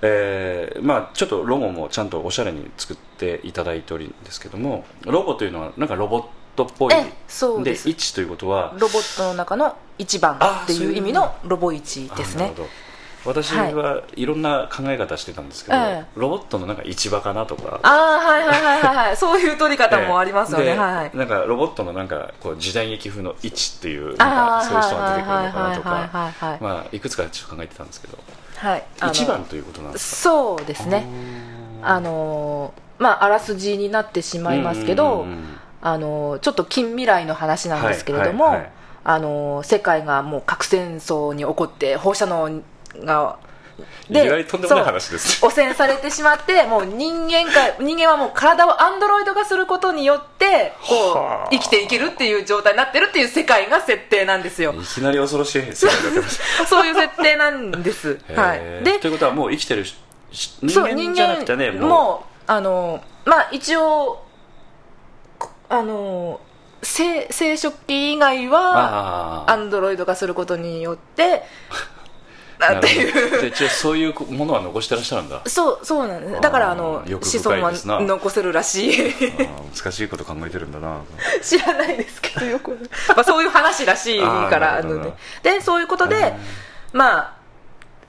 [0.01, 7.89] えーまあ、ちょっとロゴもちゃんとおしゃれに作っていただいておるんですけどもロボというのはなんかロボットっぽいえそうです。
[7.89, 12.45] 1ということはロボットの中の一番っていう意味のロボ一ですね。
[12.45, 12.84] あなるほど
[13.25, 14.25] 私はい。
[14.25, 16.05] ろんな考え方してたんですけど、ええ。
[16.15, 17.79] ロボットのなんか市場かなとか。
[17.83, 19.17] ああはいはいはいはいはい。
[19.17, 26.57] そういう取り方もありますよね、はいなんかロボットのなんかこう時代劇風の位置っていうあなんあかそういう人が出てくるのかなとはいはいはいかはいはい。
[26.61, 28.17] まあいくつかちょっと考えてたんですけど
[28.57, 28.83] はい。
[29.07, 31.05] 一番ということなんですそうですかね
[31.81, 35.25] あのーまああらすじになってしまいますけど、
[35.81, 38.71] あのーちょっと近未来の話なんですけれども、はいはいはい
[39.07, 42.61] あのー世界がもう核戦争に起こって放射能
[43.03, 43.38] が
[44.10, 44.45] で
[45.41, 51.47] 汚染されてしまってもう人間か人間はもう体をアンドロイド化することによってこはあ。
[51.47, 54.73] う生きていけるっていう状態になってるっていう世界が設定なんですよ。
[54.73, 55.88] いきなり恐ろしい そ
[56.84, 59.95] ういう設定なんです、はへい、でーということはもう生きてるし
[60.62, 64.23] 人間じゃなくてねもあのまあ一応
[65.39, 66.39] こあの
[66.84, 71.89] 生生殖器以外はあアンドロイド化することによってあ
[72.59, 73.41] なんていう。
[73.41, 75.41] で一応そういうものは残してらっしゃるんだ。
[75.45, 76.41] そうそうなんです。
[76.41, 79.13] だからあの子孫は残せるらしい。
[79.75, 81.01] 難しいこと考えてるんだな。
[81.41, 82.71] 知らないですけどよく、
[83.09, 85.13] まあ、そういう話らしいからあのね。
[85.43, 86.33] でそういうことで
[86.93, 87.35] まあ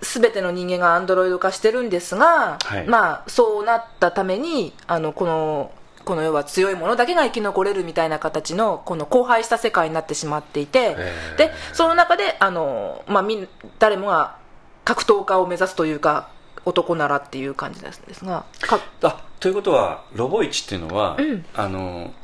[0.01, 2.87] 全ての人間がアンドロイド化してるんですが、はい。
[2.87, 5.73] まあそうなったためにあのこの
[6.07, 10.97] この世は強いものだけが生き残れるみたいな形のこの荒廃した世界になってしまっていて、
[11.37, 13.49] でその中であの、まあ、みん
[13.81, 14.39] 誰もが
[14.85, 16.31] 格闘家を目指すというか
[16.65, 21.45] 男ならっていう感じですですがかあということはロボイチっていうのは、うん。
[21.55, 22.15] あの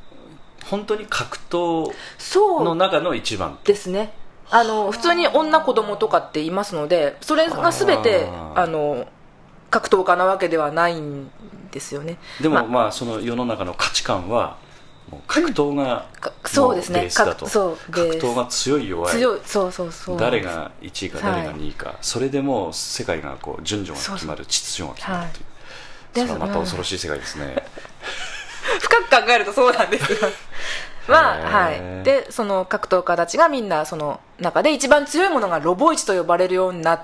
[0.66, 1.92] 本当に格闘
[2.62, 4.14] の中の一番ですね。
[4.48, 9.08] あの普通に女子供とかって言いますのでそれが全てあの
[9.70, 11.30] 格闘家なわけではないん
[11.72, 12.18] ですよね。
[12.40, 14.56] でも、ままあ、その世の中の価値観は
[15.26, 17.00] 格闘が、かそうですね。
[17.00, 17.46] ベースだと。
[17.46, 18.20] かそうベース。
[18.20, 19.20] 格闘が強い弱い。
[19.44, 20.18] そうそうそう。
[20.18, 21.42] 誰が1位かはい。
[21.42, 26.28] 誰が2位か、それでもう世界がこう順序が決まる秩序が決まるという、はい。
[26.28, 27.56] それはまた恐ろしい世界ですね、
[28.80, 30.14] 深く考えるとそうなんです。
[30.14, 30.28] が
[31.08, 32.04] まあへはーい。
[32.04, 37.02] でその格闘家たちがみんなその中で一番強いものがロボイチと呼ばれるようになっ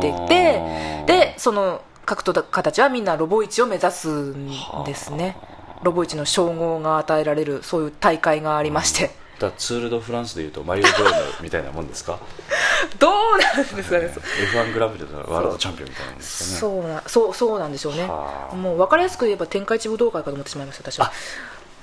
[0.00, 4.50] ていてでその格闘家たちはみんなロボイチを目指すん
[4.84, 5.36] ですね。
[5.82, 9.10] ロボイチの称号が与えられるそういう大会がありまして。
[9.38, 11.10] だからツール・ド・フランスでいうとマリオ・ジョーヌ
[11.40, 12.18] みたいなもんですか？
[12.98, 14.12] どうなんですかね。
[14.52, 16.60] F1 グランプリでワールドチャンピオンみたいなもんですかね。
[16.60, 18.02] そうなそうそうなんでしょうね。
[18.06, 18.54] はあ。
[18.54, 21.12] もう分かりやすく言えば天下一武道会かと思ってしまいました私は。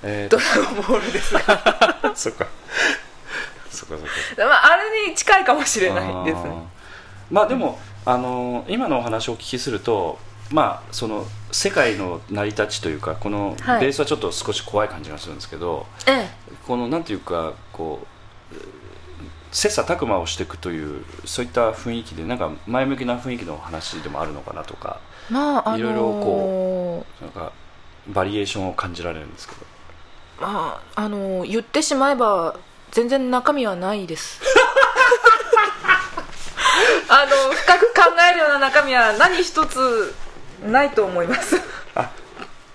[0.03, 1.33] えードとラゴンボールです。
[1.33, 1.41] が
[2.15, 2.45] そっか。
[3.71, 3.99] そっかそっ
[4.37, 4.45] か。
[4.45, 6.61] まああれに近いかもしれないですあー。
[7.31, 7.77] まあでも、
[8.09, 10.17] あのー今のお話をお聞きすると、
[10.51, 13.81] まあ、その世界の成り立ちというかこのはい。
[13.81, 16.27] ベースはちょっと少し怖い感じがするんですけど、え
[16.67, 18.55] このなんていうかこう
[19.51, 27.51] 切磋琢磨をしていくというそういった雰囲気でなんか前向きな雰囲気の話でもあるのかなとかえまああのーいろいろこなんか
[28.07, 29.61] バリエーションを感じられるんですけど。
[30.41, 32.55] まああのー言ってしまえば
[32.91, 34.41] 全然中身はないです
[37.09, 40.15] あの深く考えるような中身は何一つ
[40.65, 41.61] ないと思います。
[41.95, 42.09] あ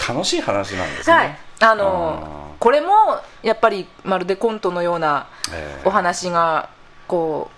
[0.09, 1.39] 楽しい話なんですね、はい。
[1.61, 2.41] あのー。
[2.41, 6.71] あこれもやっぱりまるでコントのようなえーお話が
[7.07, 7.51] こ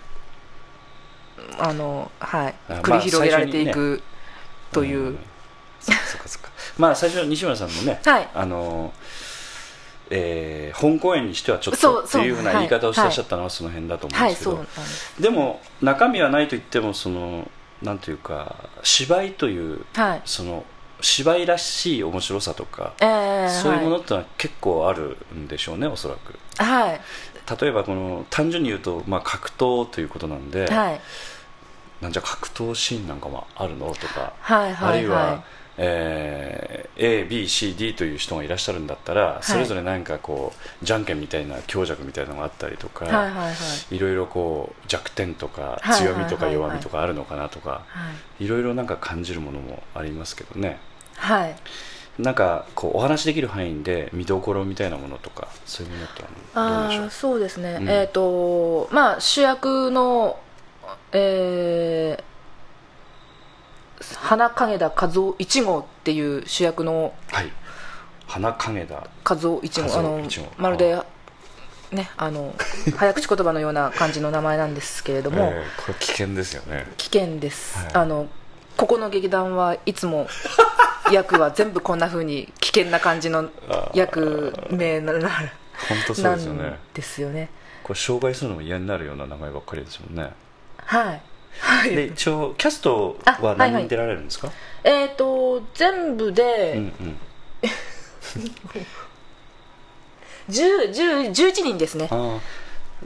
[1.37, 2.55] うあのはい。
[2.69, 4.03] あまあ繰り広げられていく
[4.71, 5.19] という、ん。
[5.79, 6.49] そそっかそっか。
[6.77, 8.29] まあ最初西村さんのね、はい。
[8.33, 8.93] あの
[10.09, 14.65] えー本公演にしてはちょっとっていうふうな言い方をしてらっしゃったのはその辺だと思うんはいですけど、
[15.19, 17.49] でも中身はないと言ってもその
[17.81, 20.21] なんというか芝居というはい。
[20.25, 20.63] その
[20.99, 26.31] 芝居らしい面白さとか、えー、そういうものはってのは結構あるんでしょうねおそらく。
[26.31, 26.99] いはい。
[27.61, 31.01] 例えばこの単純に言うと、まあ、格闘ということなんで、はい。
[32.01, 33.93] なんじゃ格闘シーンなんかもあるの？
[33.93, 35.43] とか、あるいは、はい
[35.77, 43.51] えー ABCD という人がいらっしゃるんだったら、それぞれなんかこうじゃんけんみたいな強弱みたいなのがあったりとか、はいはいは
[43.91, 43.95] い。
[43.95, 46.55] いろいろこう弱点とかはい強みとかはい。
[46.55, 50.79] はいはい弱みとかあるのかなとか、はいいろいろなんか感じるものもありますけどね。
[51.15, 51.55] はい。
[52.19, 56.23] なんかこうお話しできる範囲で見どころみたいなものとかそういうものって
[56.55, 57.89] あそうですね、うん。
[57.89, 60.39] えっ、とまあ主役の、
[61.11, 62.36] えー
[64.15, 67.51] 花影田和夫1号っていう主役のはい。
[68.27, 69.07] 花影だ。
[69.25, 69.99] 和夫1号。
[69.99, 71.01] あの一号まるで
[71.91, 72.53] ねあの
[72.97, 76.85] 早口言葉のような感じの名前なんですけれども、えーこれ危険ですよね。
[76.97, 77.89] 危険です、はい。
[77.93, 78.27] あの
[78.75, 80.27] ここの劇団はいつも
[81.11, 83.49] 役は全部こんな風に危険な感じの
[83.93, 86.79] 役名なな本当そうですよね。
[86.93, 87.49] ですよね。
[87.83, 90.33] これ紹介するのも嫌になるような名前ばっかりですもんね。
[90.85, 91.21] はい
[91.59, 91.95] はい。
[91.95, 93.51] で一応キャストあはいはい。
[93.51, 94.51] は何人出られるんですか、
[94.83, 97.17] えっ、と全部で、うんうん。
[100.49, 102.09] 10 10 11人ですね。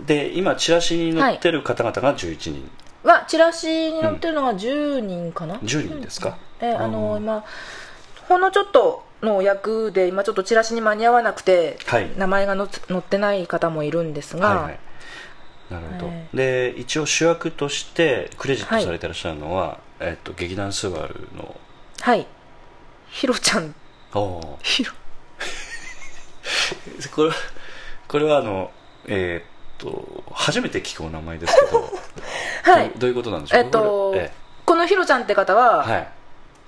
[0.05, 2.69] で今チラシに載ってる方々が11人、
[3.03, 6.37] はチラシに載ってるのが10人かな、10人ですか？
[6.61, 7.23] えあのうん。
[7.23, 7.43] 今
[8.27, 12.09] ほんのちょっとの役で今ちょっとチラシに間に合わなくて、はい。
[12.17, 12.67] 名前が載
[12.99, 14.79] ってない方もいるんですが、はいはい
[15.71, 16.27] なるほど、はい。
[16.33, 21.55] で一応主役としてクレジットされてらっしゃるのは、えっと、劇団スバルの
[22.01, 22.27] はい。
[23.09, 23.73] ひろちゃん。
[24.13, 24.91] おーひろ
[27.15, 27.31] これ
[28.07, 28.71] これはあの
[29.07, 29.43] えーっ
[29.77, 31.89] と初めて聞くお名前ですけど
[32.71, 32.89] はい。
[32.91, 33.59] どどういうことなんでしょう？
[33.59, 34.31] えっと、これ
[34.65, 36.07] このひろちゃんって方は、えはい。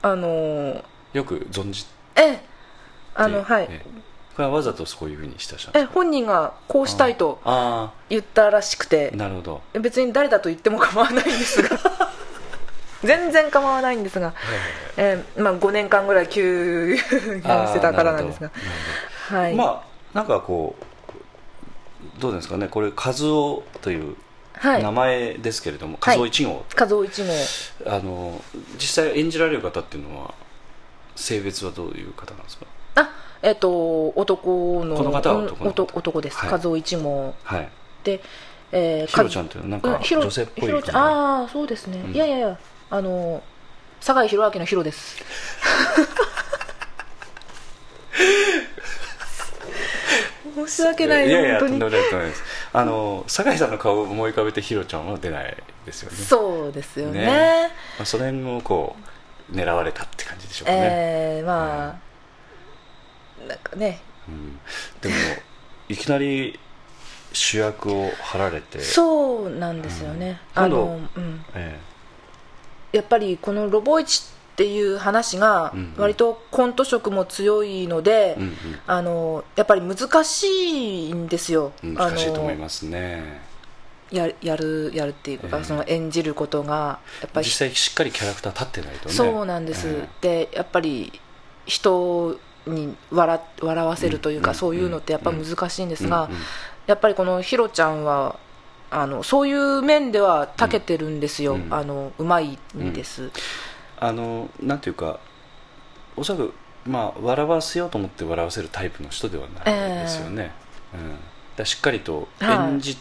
[0.04, 2.40] あのーよく存じてええ。
[3.16, 3.68] あのはい。
[3.70, 3.82] え
[4.36, 5.82] これはわざとそういうふうにしたしたん。
[5.82, 9.12] え本人がこうしたいとあ言ったらしくて。
[9.14, 9.62] あなるほど。
[9.80, 11.78] 別に誰だと言っても構わないんですが。
[13.04, 14.34] 全然構わないんですが、
[14.96, 18.50] えーまあ、5年間ぐらい休業してたからなんですが。
[19.30, 22.68] はい、まあなんかこうどうですかね。
[22.70, 24.16] これ和夫という
[24.56, 24.84] はい。
[24.84, 26.18] 名前ですけれども、はい。
[26.18, 27.34] 和夫1号、和夫一号
[27.88, 28.42] あの
[28.78, 30.34] 実際演じられる方っていうのは
[31.16, 32.66] 性別はどういう方なんですか？
[32.66, 32.73] あ
[33.44, 35.84] えっ、と男のこの方はうん男の方。
[35.84, 36.52] 男男です、はい。
[36.52, 37.70] 和夫一号はい。
[38.04, 38.22] で、
[38.72, 40.94] えーひろちゃんっていうのはなんか女性っぽいひろちゃん。
[40.94, 42.14] 感ああそうですね、うん。
[42.14, 42.58] いやいやいや
[42.90, 43.44] あの
[44.00, 45.18] 酒井宏明のヒロです。
[50.56, 51.80] 申し訳ないいやいや本当に。
[51.80, 52.44] とんでもです。
[52.72, 56.18] あの酒井さんの顔を思い浮かべてひろちゃんは出ないですよね。
[56.18, 57.26] そうですよね。
[57.26, 57.72] ね。
[57.98, 58.96] まあ、その辺をこ
[59.52, 62.13] う狙われたって感じでしょうかね、えー、まあ、
[63.48, 64.02] なんかね。
[64.28, 64.60] うん、
[65.02, 65.16] でも
[65.90, 66.60] いきなり
[67.34, 68.80] 主役を張られて。
[68.80, 70.64] そうなんですよね、うん。
[70.64, 71.78] あの、うん、え
[72.92, 75.94] やっぱりこのロボイチっていう話がうんうん。
[75.98, 78.56] 割とコント色も強いので、えうん。
[78.88, 83.42] あのやっぱり難しいんですよ、うん、難しいと思いすますね。
[84.12, 85.64] ややるやるっていうか、ええ。
[85.64, 87.46] その演じることがやっぱり。
[87.46, 89.16] 実際しっかりキャラクター立ってないとね。
[89.16, 90.08] そうなんです、え。
[90.22, 91.20] でやっぱり
[91.66, 94.56] 人に笑笑わせるというか、うん。
[94.56, 96.32] そういうのってやっぱ難しいんですが、うん。
[96.32, 96.38] うん。
[96.88, 98.38] やっぱりこのヒロちゃんは
[98.92, 101.74] あのそういう面では長けてるんですよ、うん。
[101.74, 103.32] あのうまいんです、
[104.00, 105.20] あのなんていうか
[106.16, 106.54] おそらく、
[106.86, 109.66] まあ、笑わせようと思って笑わせるタイプの人ではない
[110.04, 110.52] ですよね、
[110.94, 111.16] うん、
[111.56, 112.98] だしっかりと演じ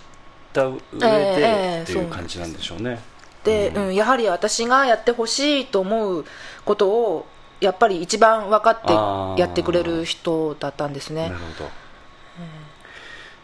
[0.52, 3.00] た上えでえっていう感じなんでしょうね、
[3.44, 3.86] で、うん。
[3.86, 6.24] うんやはり私がやってほしいと思う
[6.64, 7.26] ことを
[7.62, 9.34] やっぱり一番分かあっー。
[9.36, 11.28] てやってくれる人だったんですね。
[11.28, 11.70] なるほど、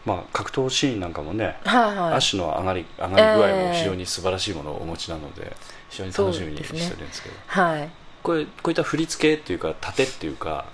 [0.05, 2.13] まあ、格闘シーンなんかもね、はいはい。
[2.13, 5.55] 足の上がり上がり具合も非常に素晴らしいものをお持ちなので
[5.89, 7.35] 非常に楽しみにしてるんですけど。
[7.47, 7.89] はい。
[8.21, 10.65] これこういった振り付けっていうか盾っていうか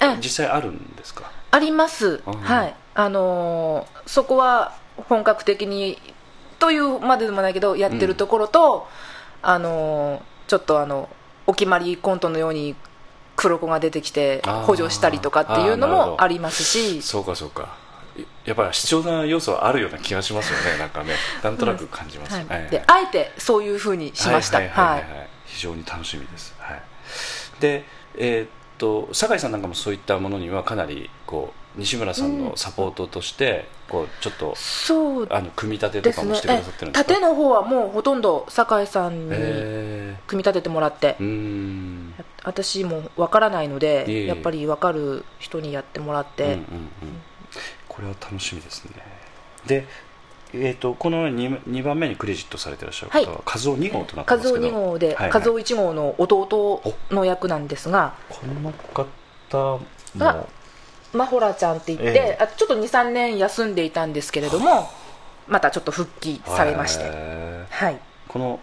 [0.00, 1.30] え実際あるんですか？
[1.50, 2.74] あります、はい。
[2.94, 4.76] あのーそこは
[5.08, 5.96] 本格的に
[6.58, 8.88] というまででもないけどやってるところと、
[9.42, 11.08] あのーちょっとあの
[11.48, 12.76] お決まりコントのように
[13.34, 17.02] 黒子が出てきて補助したりとかっていうのもありますし。
[17.02, 17.76] そうかそうか。
[18.16, 21.14] いやっぱり必要な要素はあるような気がしますよね なんかね。
[21.42, 22.46] なんとなく感じます、はい。
[22.46, 22.70] はい。
[22.70, 24.60] であえてそういうふうにしました。
[25.48, 26.82] 非常に楽しみです、はい、
[27.58, 27.84] で
[28.16, 35.26] えーっと酒井さんなんかもそういったものにはかなりこう西村さんのサポートとして、こうちょっとそう。
[35.30, 37.14] あの組み立てとですねかもしてくださってるんですか？
[37.14, 41.16] 縦の方はもうほとんど酒井さんにえ組み立ててもらって。
[41.20, 42.14] ー、うーん。
[42.44, 44.26] 私もわからないのでいえいえ。
[44.26, 46.62] やっぱり分かる人にやってもらって、うんうんうん、
[47.88, 48.90] これは楽しみですね。
[49.66, 49.86] で、
[50.52, 53.36] えー、とこの 2, 2番目にクレジットされてらっしゃる方は、はい。
[53.36, 54.66] 和夫2号となって和夫ますけど。
[54.66, 55.30] 2号で、はいはい。
[55.30, 58.14] 和夫1号の弟の役なんですが。
[58.28, 59.80] この方
[60.18, 60.44] あ
[61.12, 62.42] もマホラちゃんって言って、ええ。
[62.42, 64.88] あちょっと23年休んでいたんですけれども
[65.46, 67.98] またちょっと復帰されまして、へーはい、
[68.28, 68.60] この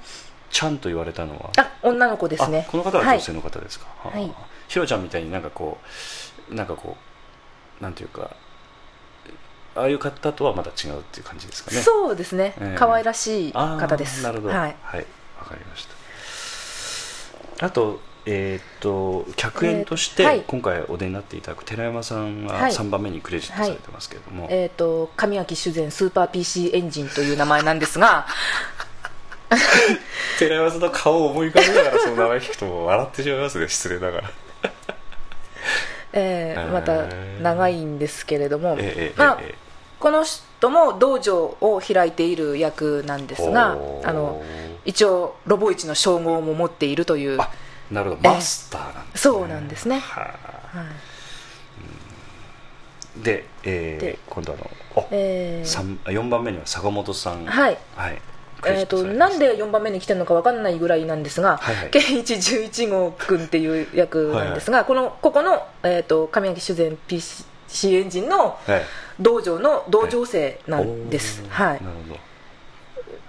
[0.52, 1.52] ちゃんと言われたのは？
[1.58, 2.66] あ女の子ですね。
[2.68, 5.78] あこの方は女性の方ですか、はいはあひろちゃんみたいになんかこ
[6.50, 6.98] うなんかこ
[7.80, 8.36] うなんていうか
[9.76, 11.82] ああいう方とはまた違うっていう感じですかね？
[11.82, 12.78] そうですね、ええ。
[12.78, 14.24] 可愛らしい方です。
[14.24, 14.54] なるほど。
[14.54, 15.06] はい、はい。
[15.39, 15.88] わかりまし
[17.60, 17.66] た。
[17.68, 22.71] あとえーっと客演として今回お出になっていただく寺山さんがはい。
[22.71, 28.26] 3番目にクレジットされてますけれども、えー、と神脇修善スーパー PC エンジンという名前なんですが
[30.39, 34.32] 寺山さんの顔を思い浮かべながらその名前聞くと笑ってしまいますね失礼ながら。
[36.13, 37.05] えーまた
[37.41, 39.65] 長いんですけれども、ええええまあええ
[39.99, 44.43] この人も道場を開いている役なんですがあの
[44.84, 47.49] 一応ロボ市の称号も持っているというあ
[47.91, 48.36] なるほどええ。
[48.36, 50.33] マスターなんです、そうなんですね、は
[50.73, 50.77] あ。
[50.77, 50.88] はい。
[53.23, 55.67] で,、えーで今度あのお、えー。
[55.67, 57.45] 三4番目には坂本さん。
[57.45, 57.77] はい。
[57.95, 58.21] はい。
[58.67, 61.89] えー、となんで4番目に来てるのか分かんないぐらいなんですが、はいはい。
[61.91, 68.81] 健一11号君っていう役なんですが、このここの、えー、と神脇修善 PC エンジンのはい。
[69.19, 71.49] 道場の道場生なんです、おー。
[71.49, 71.83] はい。
[71.83, 72.15] なるほ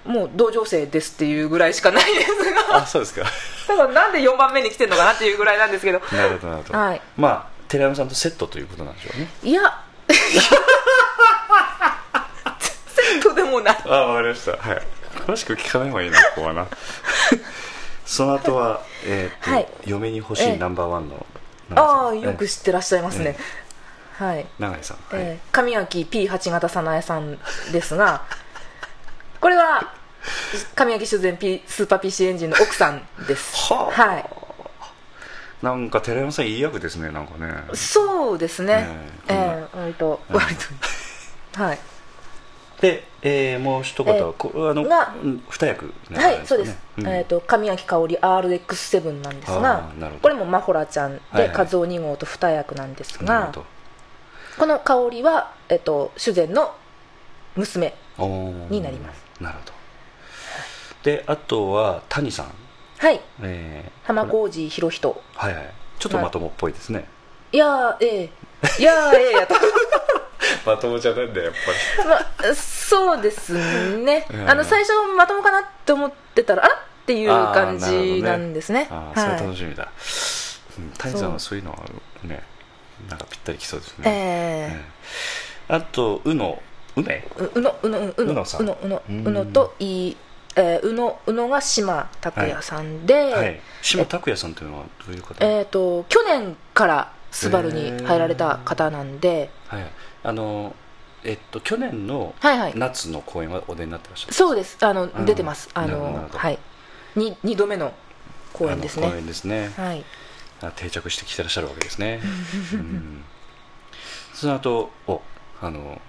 [0.07, 2.77] もう道場生ですっていうぐらいしかないですどが。
[2.79, 3.25] あそうですか。
[3.69, 6.01] だからなんで4番目に来てるのかなっていうぐらいなんですけど。
[6.13, 7.01] なるほどなるほど、はい。
[7.17, 9.29] まあ寺山さんとセットということなんでしょうね。
[9.43, 9.83] いや。
[10.09, 10.15] セ
[13.19, 13.79] ットでもない。
[13.85, 14.53] あわかりました。
[14.53, 14.83] はい。
[15.27, 16.67] 詳しく聞かない方がいいなここはな。
[18.07, 19.69] その後は、えーとはい。
[19.85, 20.55] 嫁に欲しええ。
[20.55, 21.27] いナンバーワンの
[21.75, 23.37] ああよくえ知ってらっしゃいますね、
[24.19, 24.47] はい。
[24.61, 25.25] 永井さん、はい。
[25.25, 27.39] えー神脇 P8 型早苗さん
[27.73, 28.23] ですが
[29.41, 29.93] これは
[30.75, 33.73] 神脇修善 P スーパー PC エンジンの奥さんです。
[33.73, 34.03] はあ。
[34.03, 34.25] はい。
[35.63, 37.53] なんか寺山さんいい役ですねなんかね。
[37.75, 38.77] そうですね。
[38.77, 38.89] ね
[39.29, 39.35] え。
[39.35, 40.37] ええ割とうん。
[40.37, 40.55] 割
[41.53, 41.63] と。
[41.63, 41.79] はい。
[42.81, 44.21] で、えーもう一方は、え。
[44.21, 45.93] ーこあのがうん二役。
[46.11, 47.07] ねはい、そうです、うん。
[47.07, 51.57] えー、と神脇香織 RX7 なんですあがこれもマホラちゃんで、はいはい。
[51.57, 53.53] 和夫2号と二役なんですが
[54.59, 56.75] この香織は、えー、と主膳の
[57.57, 57.95] 娘
[58.71, 59.25] になります。
[59.41, 59.76] なるほど
[61.07, 62.47] であとは谷さん、
[62.99, 63.21] はい。
[63.41, 65.23] えー浜小路博人。
[65.35, 65.71] はいはい。
[66.01, 67.09] ちょっとまともっぽいですね、
[67.53, 68.31] いやーええ。
[68.81, 69.55] いやーええやと。
[70.67, 71.55] まともじゃないんだよやっ
[72.03, 72.05] ぱ
[72.45, 73.53] まあ、そうです
[73.99, 74.51] ね、うん。
[74.51, 79.45] あの最初、まともかなって思ってたら、あらっていう感じなんですね、ああ、それははい。
[79.45, 79.89] 楽しみだ、
[80.79, 81.59] うん、谷さんはそう。
[81.59, 81.79] いうのは
[82.25, 82.43] ね
[83.09, 84.11] なんかぴったりきそうですね、え
[84.75, 84.81] え。
[85.71, 86.61] えあと宇野
[86.97, 88.15] 梅ーううのうのうの。
[88.17, 88.63] うのさん。
[88.63, 90.17] うのうのうのといい、
[90.57, 93.61] えー、うのうのが島拓也さんで、はい。
[93.83, 99.87] 島拓也さんというのはどういう方、えー、と去年からスバルに入られた方なんで、はい。
[100.23, 100.75] あの
[101.25, 104.79] えっと去年のはいはい、夏の公演はお出になってらっしゃるそうです。
[104.81, 105.27] あの、ん。
[105.27, 106.59] 出てます、あのはい、
[107.15, 107.93] に2度目の
[108.53, 109.19] 公演ですあの公ね。
[109.21, 110.05] 演ですね、はい。
[110.63, 112.21] あ定着してきてらっしゃるわけですね、
[112.73, 113.25] うん、
[114.33, 115.21] その後お
[115.61, 116.01] あの、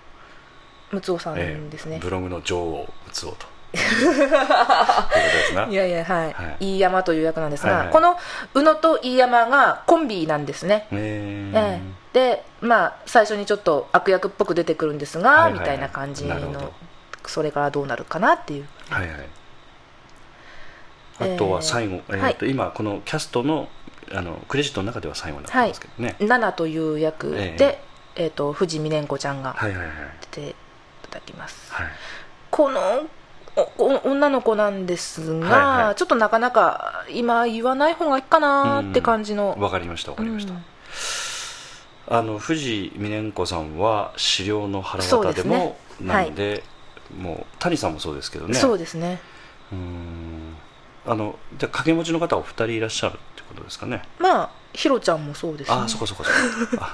[0.91, 3.45] ムツオさえんですね、ブログの女王ムツオと
[5.69, 6.65] いやいやはい、はい。
[6.75, 7.93] 飯山という役なんですが、はいはい。
[7.93, 8.17] この
[8.53, 11.97] 宇野と飯山がコンビなんですね、えええ。
[12.13, 15.59] でまあ最初にちょっと悪役っぽく出てくるんですが、はいはいはい。
[15.59, 16.73] みたいな感じの
[17.25, 18.67] それからどうなるかなっていう。
[18.89, 19.27] はいはい。
[21.19, 22.35] あとは最後、えーはい。
[22.35, 23.67] と今このキャストの
[24.13, 27.83] あのクレジットの中では最後になってますけどね、ナナという役で、
[28.15, 29.95] えーと藤見蓮子ちゃんがはいはいはい。
[30.31, 30.55] 出てい
[31.09, 31.87] ただきます、はい。
[32.49, 33.05] この
[33.77, 35.95] 女の子なんですが、はいはい。
[35.95, 40.63] ちょっとなかなか今言わない方がいいかなって感じの、わかりましたわかりました、うん。
[42.07, 45.75] あの藤美蓮子さんは資料の腹渡ですもね。
[46.01, 46.63] なんで
[47.17, 48.53] もう谷さんもそうですけどね。
[48.53, 49.19] そうですね。
[49.71, 50.55] うーん。
[51.07, 54.03] あのじゃあ掛け持ちの方お二人いらっしゃるってことですかね。
[54.19, 55.77] まあひろちゃんもそうですね。
[55.77, 56.37] ああそこそこそこ。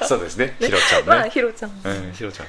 [0.00, 0.56] あそうですね。
[0.58, 2.46] ひろちゃんね、まあひろちゃんも、うん、ひろちゃん。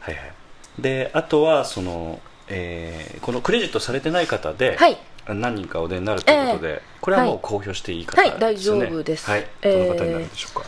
[0.00, 0.32] はいはい
[0.78, 4.96] であとはその、えーこのクレジットされてない方で、はい。
[5.28, 8.30] 何人かお出になるということで、これはもう公表していい方ですよね。
[8.30, 9.30] はい大丈夫です。
[9.30, 9.46] はい。
[9.62, 9.86] えー。
[9.86, 10.66] どの方になるんでしょうか。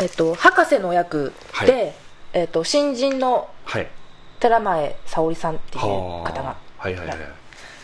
[0.00, 1.32] えっと博士の役
[1.64, 1.94] で、はい。
[2.32, 3.48] えっと新人の
[4.40, 6.56] 寺前沙織さんっていうは方が
[6.90, 7.20] いはいはいい。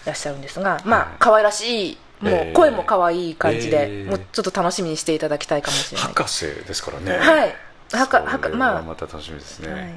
[0.06, 1.06] らっしゃるんですが、まはい。
[1.06, 6.08] あ可愛らしいもえーう声も可愛い感じで、えーもうちょっと楽しみにしていただきたいかもしれない。
[6.08, 7.16] 博士ですからね。
[7.16, 7.54] はい。
[7.92, 9.92] はかはかまあまた楽しみですね、はいはい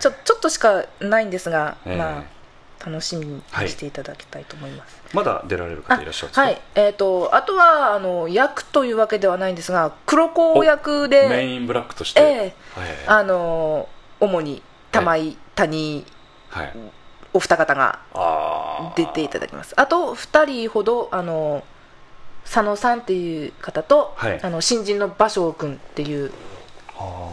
[0.00, 2.36] ちょちょっとしかないんですが、えーまあ
[2.78, 6.40] 楽しみにしていただきたいと思います、まだ出られる方いらっしゃるんですか？
[6.42, 6.60] はい。
[6.74, 13.88] えー、とあとはあの役というわけではないんですが黒子役でメインブラックとして、えはいえあの
[14.20, 14.62] 主に
[14.92, 16.04] 玉井、谷
[16.50, 16.72] はい、
[17.32, 17.98] お二方が
[18.94, 19.72] 出ていただきます。
[19.76, 21.64] あと2人ほどあの
[22.44, 24.40] 佐野さんっていう方と、はい。
[24.42, 26.30] あの新人の芭蕉君っていう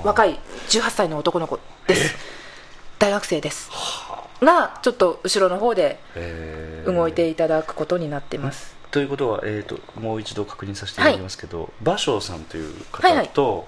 [0.03, 0.39] 若い
[0.69, 2.15] 18歳の男の子です
[3.03, 3.69] 大学生です。
[4.41, 6.93] がちょっと後ろの方でえー。
[6.93, 13.27] 動いていただくことになってます、ということは、えー、ともう一度確認させていただきますけど、芭蕉さんという方はいはい。
[13.27, 13.67] と、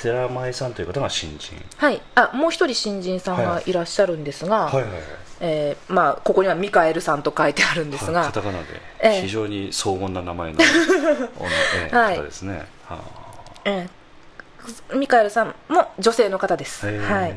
[0.00, 1.62] 寺前さんという方が新人。
[1.76, 2.00] はい。
[2.14, 5.02] あもう一人新人さんがいらっしゃるんですが、はいはいはい。
[5.40, 8.66] えーまあ、ここにはミカエルさんと書いてあるんですが、はいカタカナで
[9.02, 9.20] ええ。
[9.20, 10.58] 非常に荘厳な名前の、
[11.90, 12.98] 方ですね、は
[13.66, 14.00] えー
[14.94, 17.34] ミカエルさんも女性の方です、はい、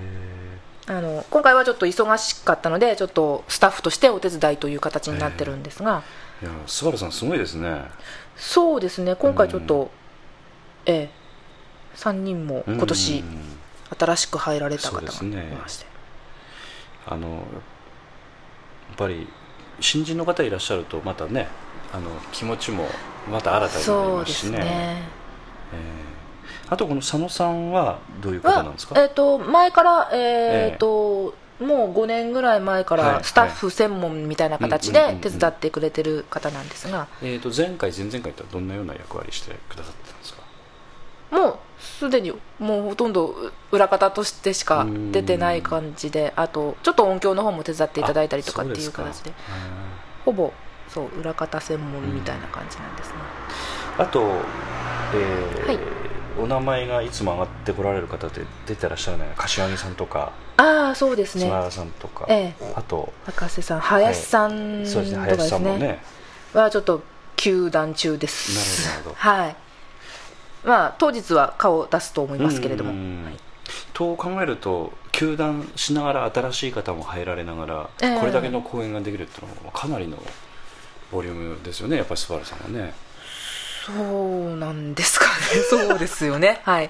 [0.87, 6.03] あの今回はちょっと忙しかったのでちょっとスタッフとしてお手伝いという形になってるんですが、
[6.41, 7.83] いやスバルさんすごいですね。
[8.35, 9.15] そうですね。
[9.15, 9.91] 今回ちょっと、
[10.85, 11.09] ええ。
[11.95, 13.59] 3人も今年うん
[13.97, 15.55] 新しく入られた方がいそうですね。
[15.61, 15.85] まして、
[17.05, 17.37] あのやっ
[18.97, 19.27] ぱり
[19.79, 21.47] 新人の方いらっしゃるとまたね
[21.93, 22.87] あの気持ちも
[23.29, 24.57] また新たになりそうですますしね。
[24.59, 25.03] ね
[25.73, 26.09] え。
[26.09, 26.12] ー
[26.73, 33.03] あとこの佐野さんはどういう方なんですか、はえっ、と前からえっ、と、もう5年ぐらい前かはい。
[33.17, 40.41] らスタッフ専門みたいな形で手伝ってくれてる方なんですが、えー、と前回前々回とはどんなような役割してくださってたんですか？
[41.31, 43.35] もうすでにもうほとんど
[43.71, 49.31] 裏方としてしか出てない感じであとちょっと音響の方も手伝っていただいたりとかっていう形で
[50.25, 50.51] ほぼ
[50.89, 53.15] そう裏方専門みたいな感じなんですね、
[53.97, 54.21] あと、
[55.15, 55.79] えーはい
[56.39, 60.31] お名前がいつも上がってこられる方で出てらっしゃらない柏木さんとか。
[60.57, 61.45] ああそうですね。
[61.45, 62.73] 砂原さんとか、ええ。
[62.75, 63.79] あと博士さん。
[63.79, 65.19] 林さんそうですね。
[65.19, 65.79] 林さんもね。
[65.79, 65.99] ね
[66.53, 67.03] はちょっと
[67.35, 68.87] 休団中です。
[68.87, 69.15] なるほど。
[69.15, 69.55] はい。
[70.63, 73.23] まあ当日は顔を出すと思いますけれども、うん。
[73.25, 73.33] はい。
[73.93, 78.19] と考えると球団しながら新しい方も入られながら、ええ。
[78.19, 80.17] これだけの公演ができるっていうのはかなりの
[81.11, 81.97] ボリュームですよね。
[81.97, 82.93] やっぱりスバルさんはね、
[83.85, 85.31] そうなんですかね。
[85.69, 86.61] そうですよね。
[86.63, 86.89] はい。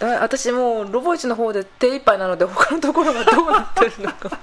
[0.00, 4.38] 私もうロボイチの方で手一杯なので他のところがどうなってるのか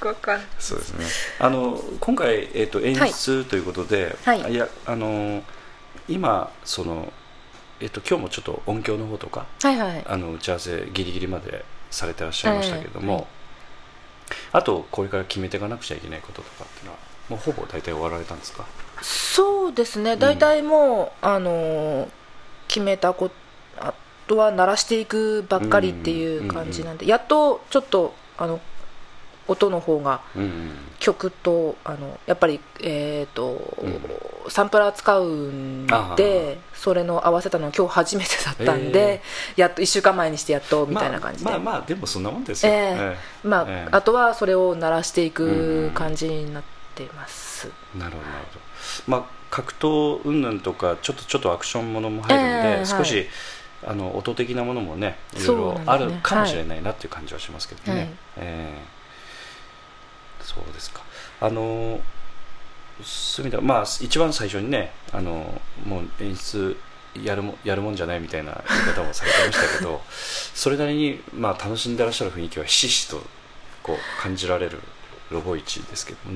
[0.00, 1.06] 分 かんないそうですね。
[1.38, 4.54] あの今回、えー、と演出ということで、はい。
[4.54, 5.42] やあの
[6.08, 7.12] 今その、
[7.80, 10.04] えー、と今日もちょっと音響の方とかはいはい。
[10.08, 13.18] あの打ち合わせギリギリまでされてらっしゃいましたけれども、ええ。
[13.18, 13.26] はい
[14.52, 16.98] あとこれから決めていかなくちゃいけないこととかっていうのは
[17.28, 18.64] もうほぼ大体終わられたんですか？
[19.02, 20.16] そうですね。
[20.16, 22.08] 大体もう、あのー
[22.68, 23.34] 決めたこと
[23.78, 23.92] あ
[24.26, 28.60] とは鳴らしていくばっかりっていう感じなんで、やっとちょっとあの
[29.46, 34.00] 音の方がうんうん曲とあのやっぱり、えーとうん。
[34.48, 39.20] サンプラー使うんあでそれの合わせたのは今日初めてだったんで、
[39.56, 45.46] やっと1週間前にしてやっとみたいな感じで、まあ、まあまあでもそんなもんですよ、えええまあええあとはそれを鳴らしていうん
[45.84, 48.60] うんく感じになっています、えなるほどなるほど。
[49.06, 53.26] まあ格闘云々とかちょっとちょっとアクションものも入るんで、ええ少し、はい。
[53.84, 58.08] あの音的なものもねいろいろあるかもしれないなっていう感じはしますけどね、はい。
[58.36, 60.44] ええ。
[60.44, 61.02] そうですか。
[61.40, 62.00] あの
[63.62, 66.76] まあ一番最初にねあのもう演出
[67.20, 73.22] やるもやるもんじゃないみたいな言い方もされてましたけど それなりに、まあ、楽しんでらっしゃる雰囲気はひしひしと
[73.82, 74.80] こう感じられる
[75.30, 76.32] ロボイチですけども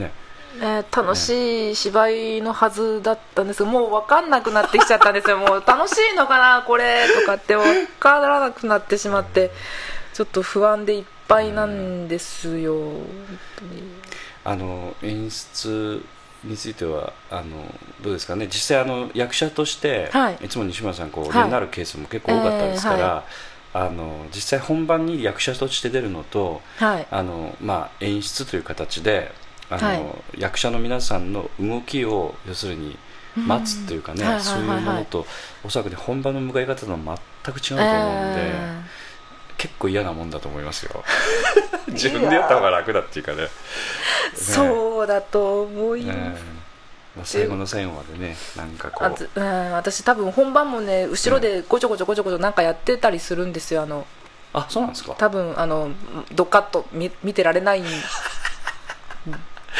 [0.60, 3.58] ねえー楽しい芝居のはずだったんです。
[3.58, 5.38] けどもう分かんなくなってきちゃったんですよ。
[5.38, 9.50] もう楽しいのかなこれとかって分からなくなってしまって。
[10.16, 13.06] ちょっと不安でいっぱいなんですよ、本
[13.56, 13.82] 当に。
[14.44, 16.02] あの演出
[16.42, 17.42] についてはあの
[18.00, 18.46] どうですかね。
[18.46, 20.48] 実際あの役者として、はい。
[20.48, 21.44] つも西村さんこう、はい。
[21.44, 23.24] になるケースも結構多かったですから、えーは
[23.74, 27.06] あの実際本番に役者として出るのとはい。
[27.10, 29.32] あの、まあ、演出という形で
[29.70, 30.04] あの、はい
[30.38, 32.96] 役者の皆さんの動きを要するに
[33.36, 35.26] 待つというかね、うんはいはいそういうはいはいものと
[35.64, 36.98] おそらくね本番の向かい方とは
[37.44, 38.82] 全く違うと思うんで、え
[39.58, 41.02] 結構嫌なもんだと思いますよ。
[41.88, 43.44] 自分でやった方が楽だっていうかね。
[43.44, 43.48] ー。
[44.38, 46.56] そうだと思います、ね。
[47.16, 49.40] まあ、最後の最後までねなんかこう。
[49.40, 54.06] うん、私多分本番もね後ろでごちょごちょごちょごちょなんかやってたりするんですよあの。
[54.52, 55.14] あそうなんですか。
[55.16, 55.90] 多分あの
[56.32, 57.84] ドカッと見見てられないん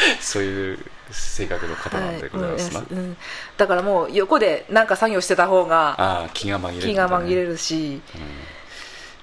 [0.21, 0.79] そういう
[1.11, 3.17] 性格の方なんでございますな、はいうんうん。
[3.57, 8.01] だからもう横でなんか作業してた方が気が紛れるね、気が紛れるし、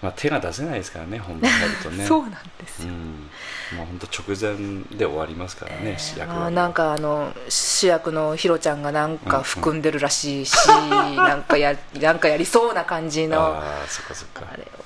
[0.03, 2.05] まあ、手が出せないですからね本番入るとね。
[2.07, 3.31] そうなんですよ、うん。
[3.79, 13.41] もう本当直前で終わりますからね、主役はまあ、なんかあの主役のヒロちゃんがなんか含んでるらしいし、なんかやなんかやりそうな感じの。
[13.41, 14.47] ああそっかそっか。
[14.53, 14.85] あれを。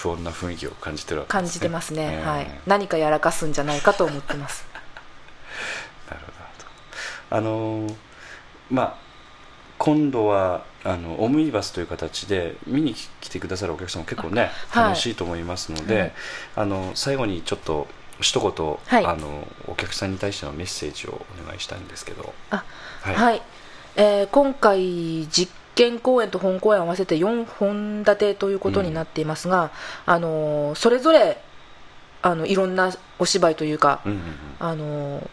[0.00, 4.64] 不穏な雰囲気を感じてるわけ感じてますね、ええはい、何かやらかすんじゃないかと思ってます
[7.30, 7.94] あのー
[8.70, 8.94] まあ
[9.78, 14.84] 今度はあのオムニバスという形で見に来てくださるお客さんも結構ねはい。
[14.90, 16.12] 楽しいと思いますので、はい
[16.56, 17.86] あの最後にちょっと
[18.20, 19.06] 一言、はい。
[19.06, 21.12] あのお客さんに対してのメッセージを
[21.42, 22.34] お願いしたいんですけど。
[22.50, 22.62] あ
[23.02, 23.38] ははい。
[23.38, 23.42] い、
[23.96, 29.70] えー今回実験公演と本公演合わせて4本立てということになっていますが、
[30.04, 31.40] あのーそれぞれ
[32.22, 34.20] あのいろんなお芝居というか、うんうん。
[34.58, 35.28] あのー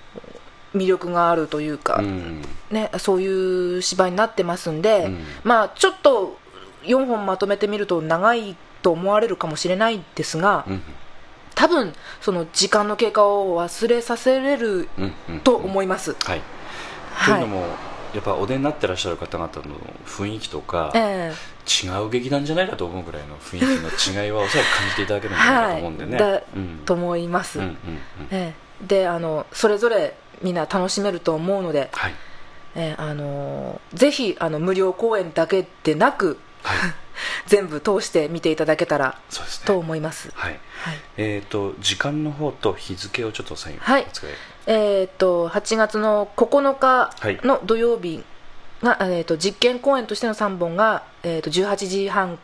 [0.78, 2.06] 魅力があるというか、うん。
[2.06, 5.20] うんね、そういう芝居になってますんで、うん。
[5.44, 6.38] まあ、ちょっと
[6.84, 10.82] 4本まとめてみると長いと思われるかもしれないですが、うん。
[11.56, 14.90] 多分その時間の経過を忘れさせれる
[15.44, 16.16] と思います。
[16.24, 16.42] はい、
[17.14, 17.40] はい。
[17.40, 17.66] というのも
[18.14, 19.76] やっぱお出になってらっしゃる方々の
[20.06, 21.34] 雰囲気とか、え
[21.68, 26.32] 違う劇団じゃないかと思うぐらいの雰囲気の違いはおそらく感じていただけるんじゃないかと思うんでね、はい。
[26.34, 27.80] だうんと思います、うんうんうん。
[28.32, 28.86] ええ。
[28.88, 32.14] であのそれぞれみんな楽しめると思うので、はい。
[32.76, 36.78] ええあのぜひあの無料公演だけでなくはい。
[37.48, 39.68] 全部通して見ていただけたらそうですね。
[39.68, 40.60] と思います、はい。
[40.82, 40.96] はい。
[41.18, 44.08] えー、と時間の方と日付をちょっと最後はい。
[44.68, 47.12] ええー、と8月の9日
[47.46, 48.24] の土曜日
[48.84, 52.38] が、えー、と実験公演としての3本が、えー、と18時半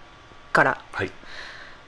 [0.51, 1.11] から、はい。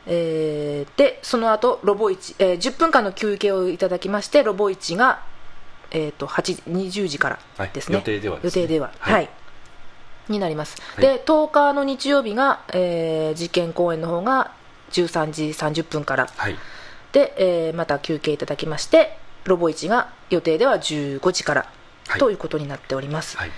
[0.07, 5.23] えーでその後ロボ1、えー10分間の休憩をいただきましてロボ1が、
[5.91, 8.41] えー、と8 20時からですね、はい予定ではね。
[8.43, 8.91] 予定では。
[8.99, 9.13] はい。
[9.13, 9.29] はい。
[10.29, 11.05] になります、はい。
[11.05, 14.51] で10日の日曜日が、えー実験公演の方が
[14.91, 16.27] 13時30分から。
[16.35, 16.55] はい。
[17.11, 21.69] で、えーまた休憩いただきましてロボ1が予定では15時から
[22.07, 22.19] はい。
[22.19, 23.51] ということになっております、はい。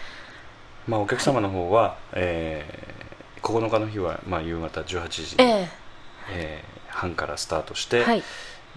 [0.88, 2.98] まあ、お客様の方は、えー
[3.44, 5.68] 9日の日は、まあ、夕方18時、え
[6.30, 6.64] え。
[6.64, 8.24] ー半からスタートして、えはい。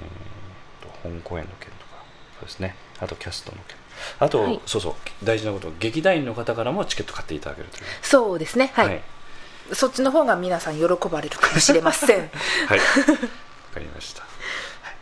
[0.81, 2.03] ーと本公演の件とか
[2.39, 2.75] そうですね。
[2.99, 3.77] あとキャストの件。
[4.19, 4.61] あと、はい。
[4.65, 7.83] そうそう大事なこと劇団員の方からもチケット買っていただけるという。
[8.01, 8.87] そうですね、はい。
[8.87, 9.01] はい。
[9.73, 12.29] そっちの方が皆さん喜ばれるかもしれません。
[12.67, 12.85] はい、 わ
[13.73, 14.23] かりました。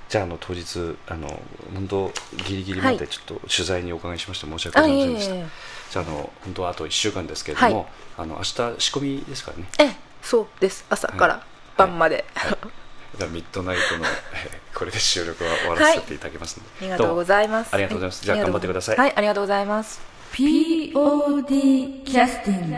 [0.06, 1.28] はいじゃああの当日あの
[1.74, 2.14] 本当
[2.48, 5.46] ギリギリまでちょっと取材にお伺いしまして申し訳ごあいえいざいませんでした。
[5.48, 5.50] え
[5.92, 7.86] じゃああの本当はあと1週間ですけれども、はい
[8.18, 9.66] あの明日仕込みですからね。
[9.80, 11.46] ええそうです、朝から
[11.78, 12.26] 晩まで。
[12.34, 12.52] はい。
[12.52, 12.68] だか
[13.20, 17.74] らミッドナイトの、えーこれで収録は終わらせていただきますので、ありがとうございます。
[17.74, 18.24] ありがとうございます。
[18.26, 18.98] じゃあは頑張ってください。
[18.98, 20.02] はい、ありがとうございます。
[20.34, 22.76] POD キャスティング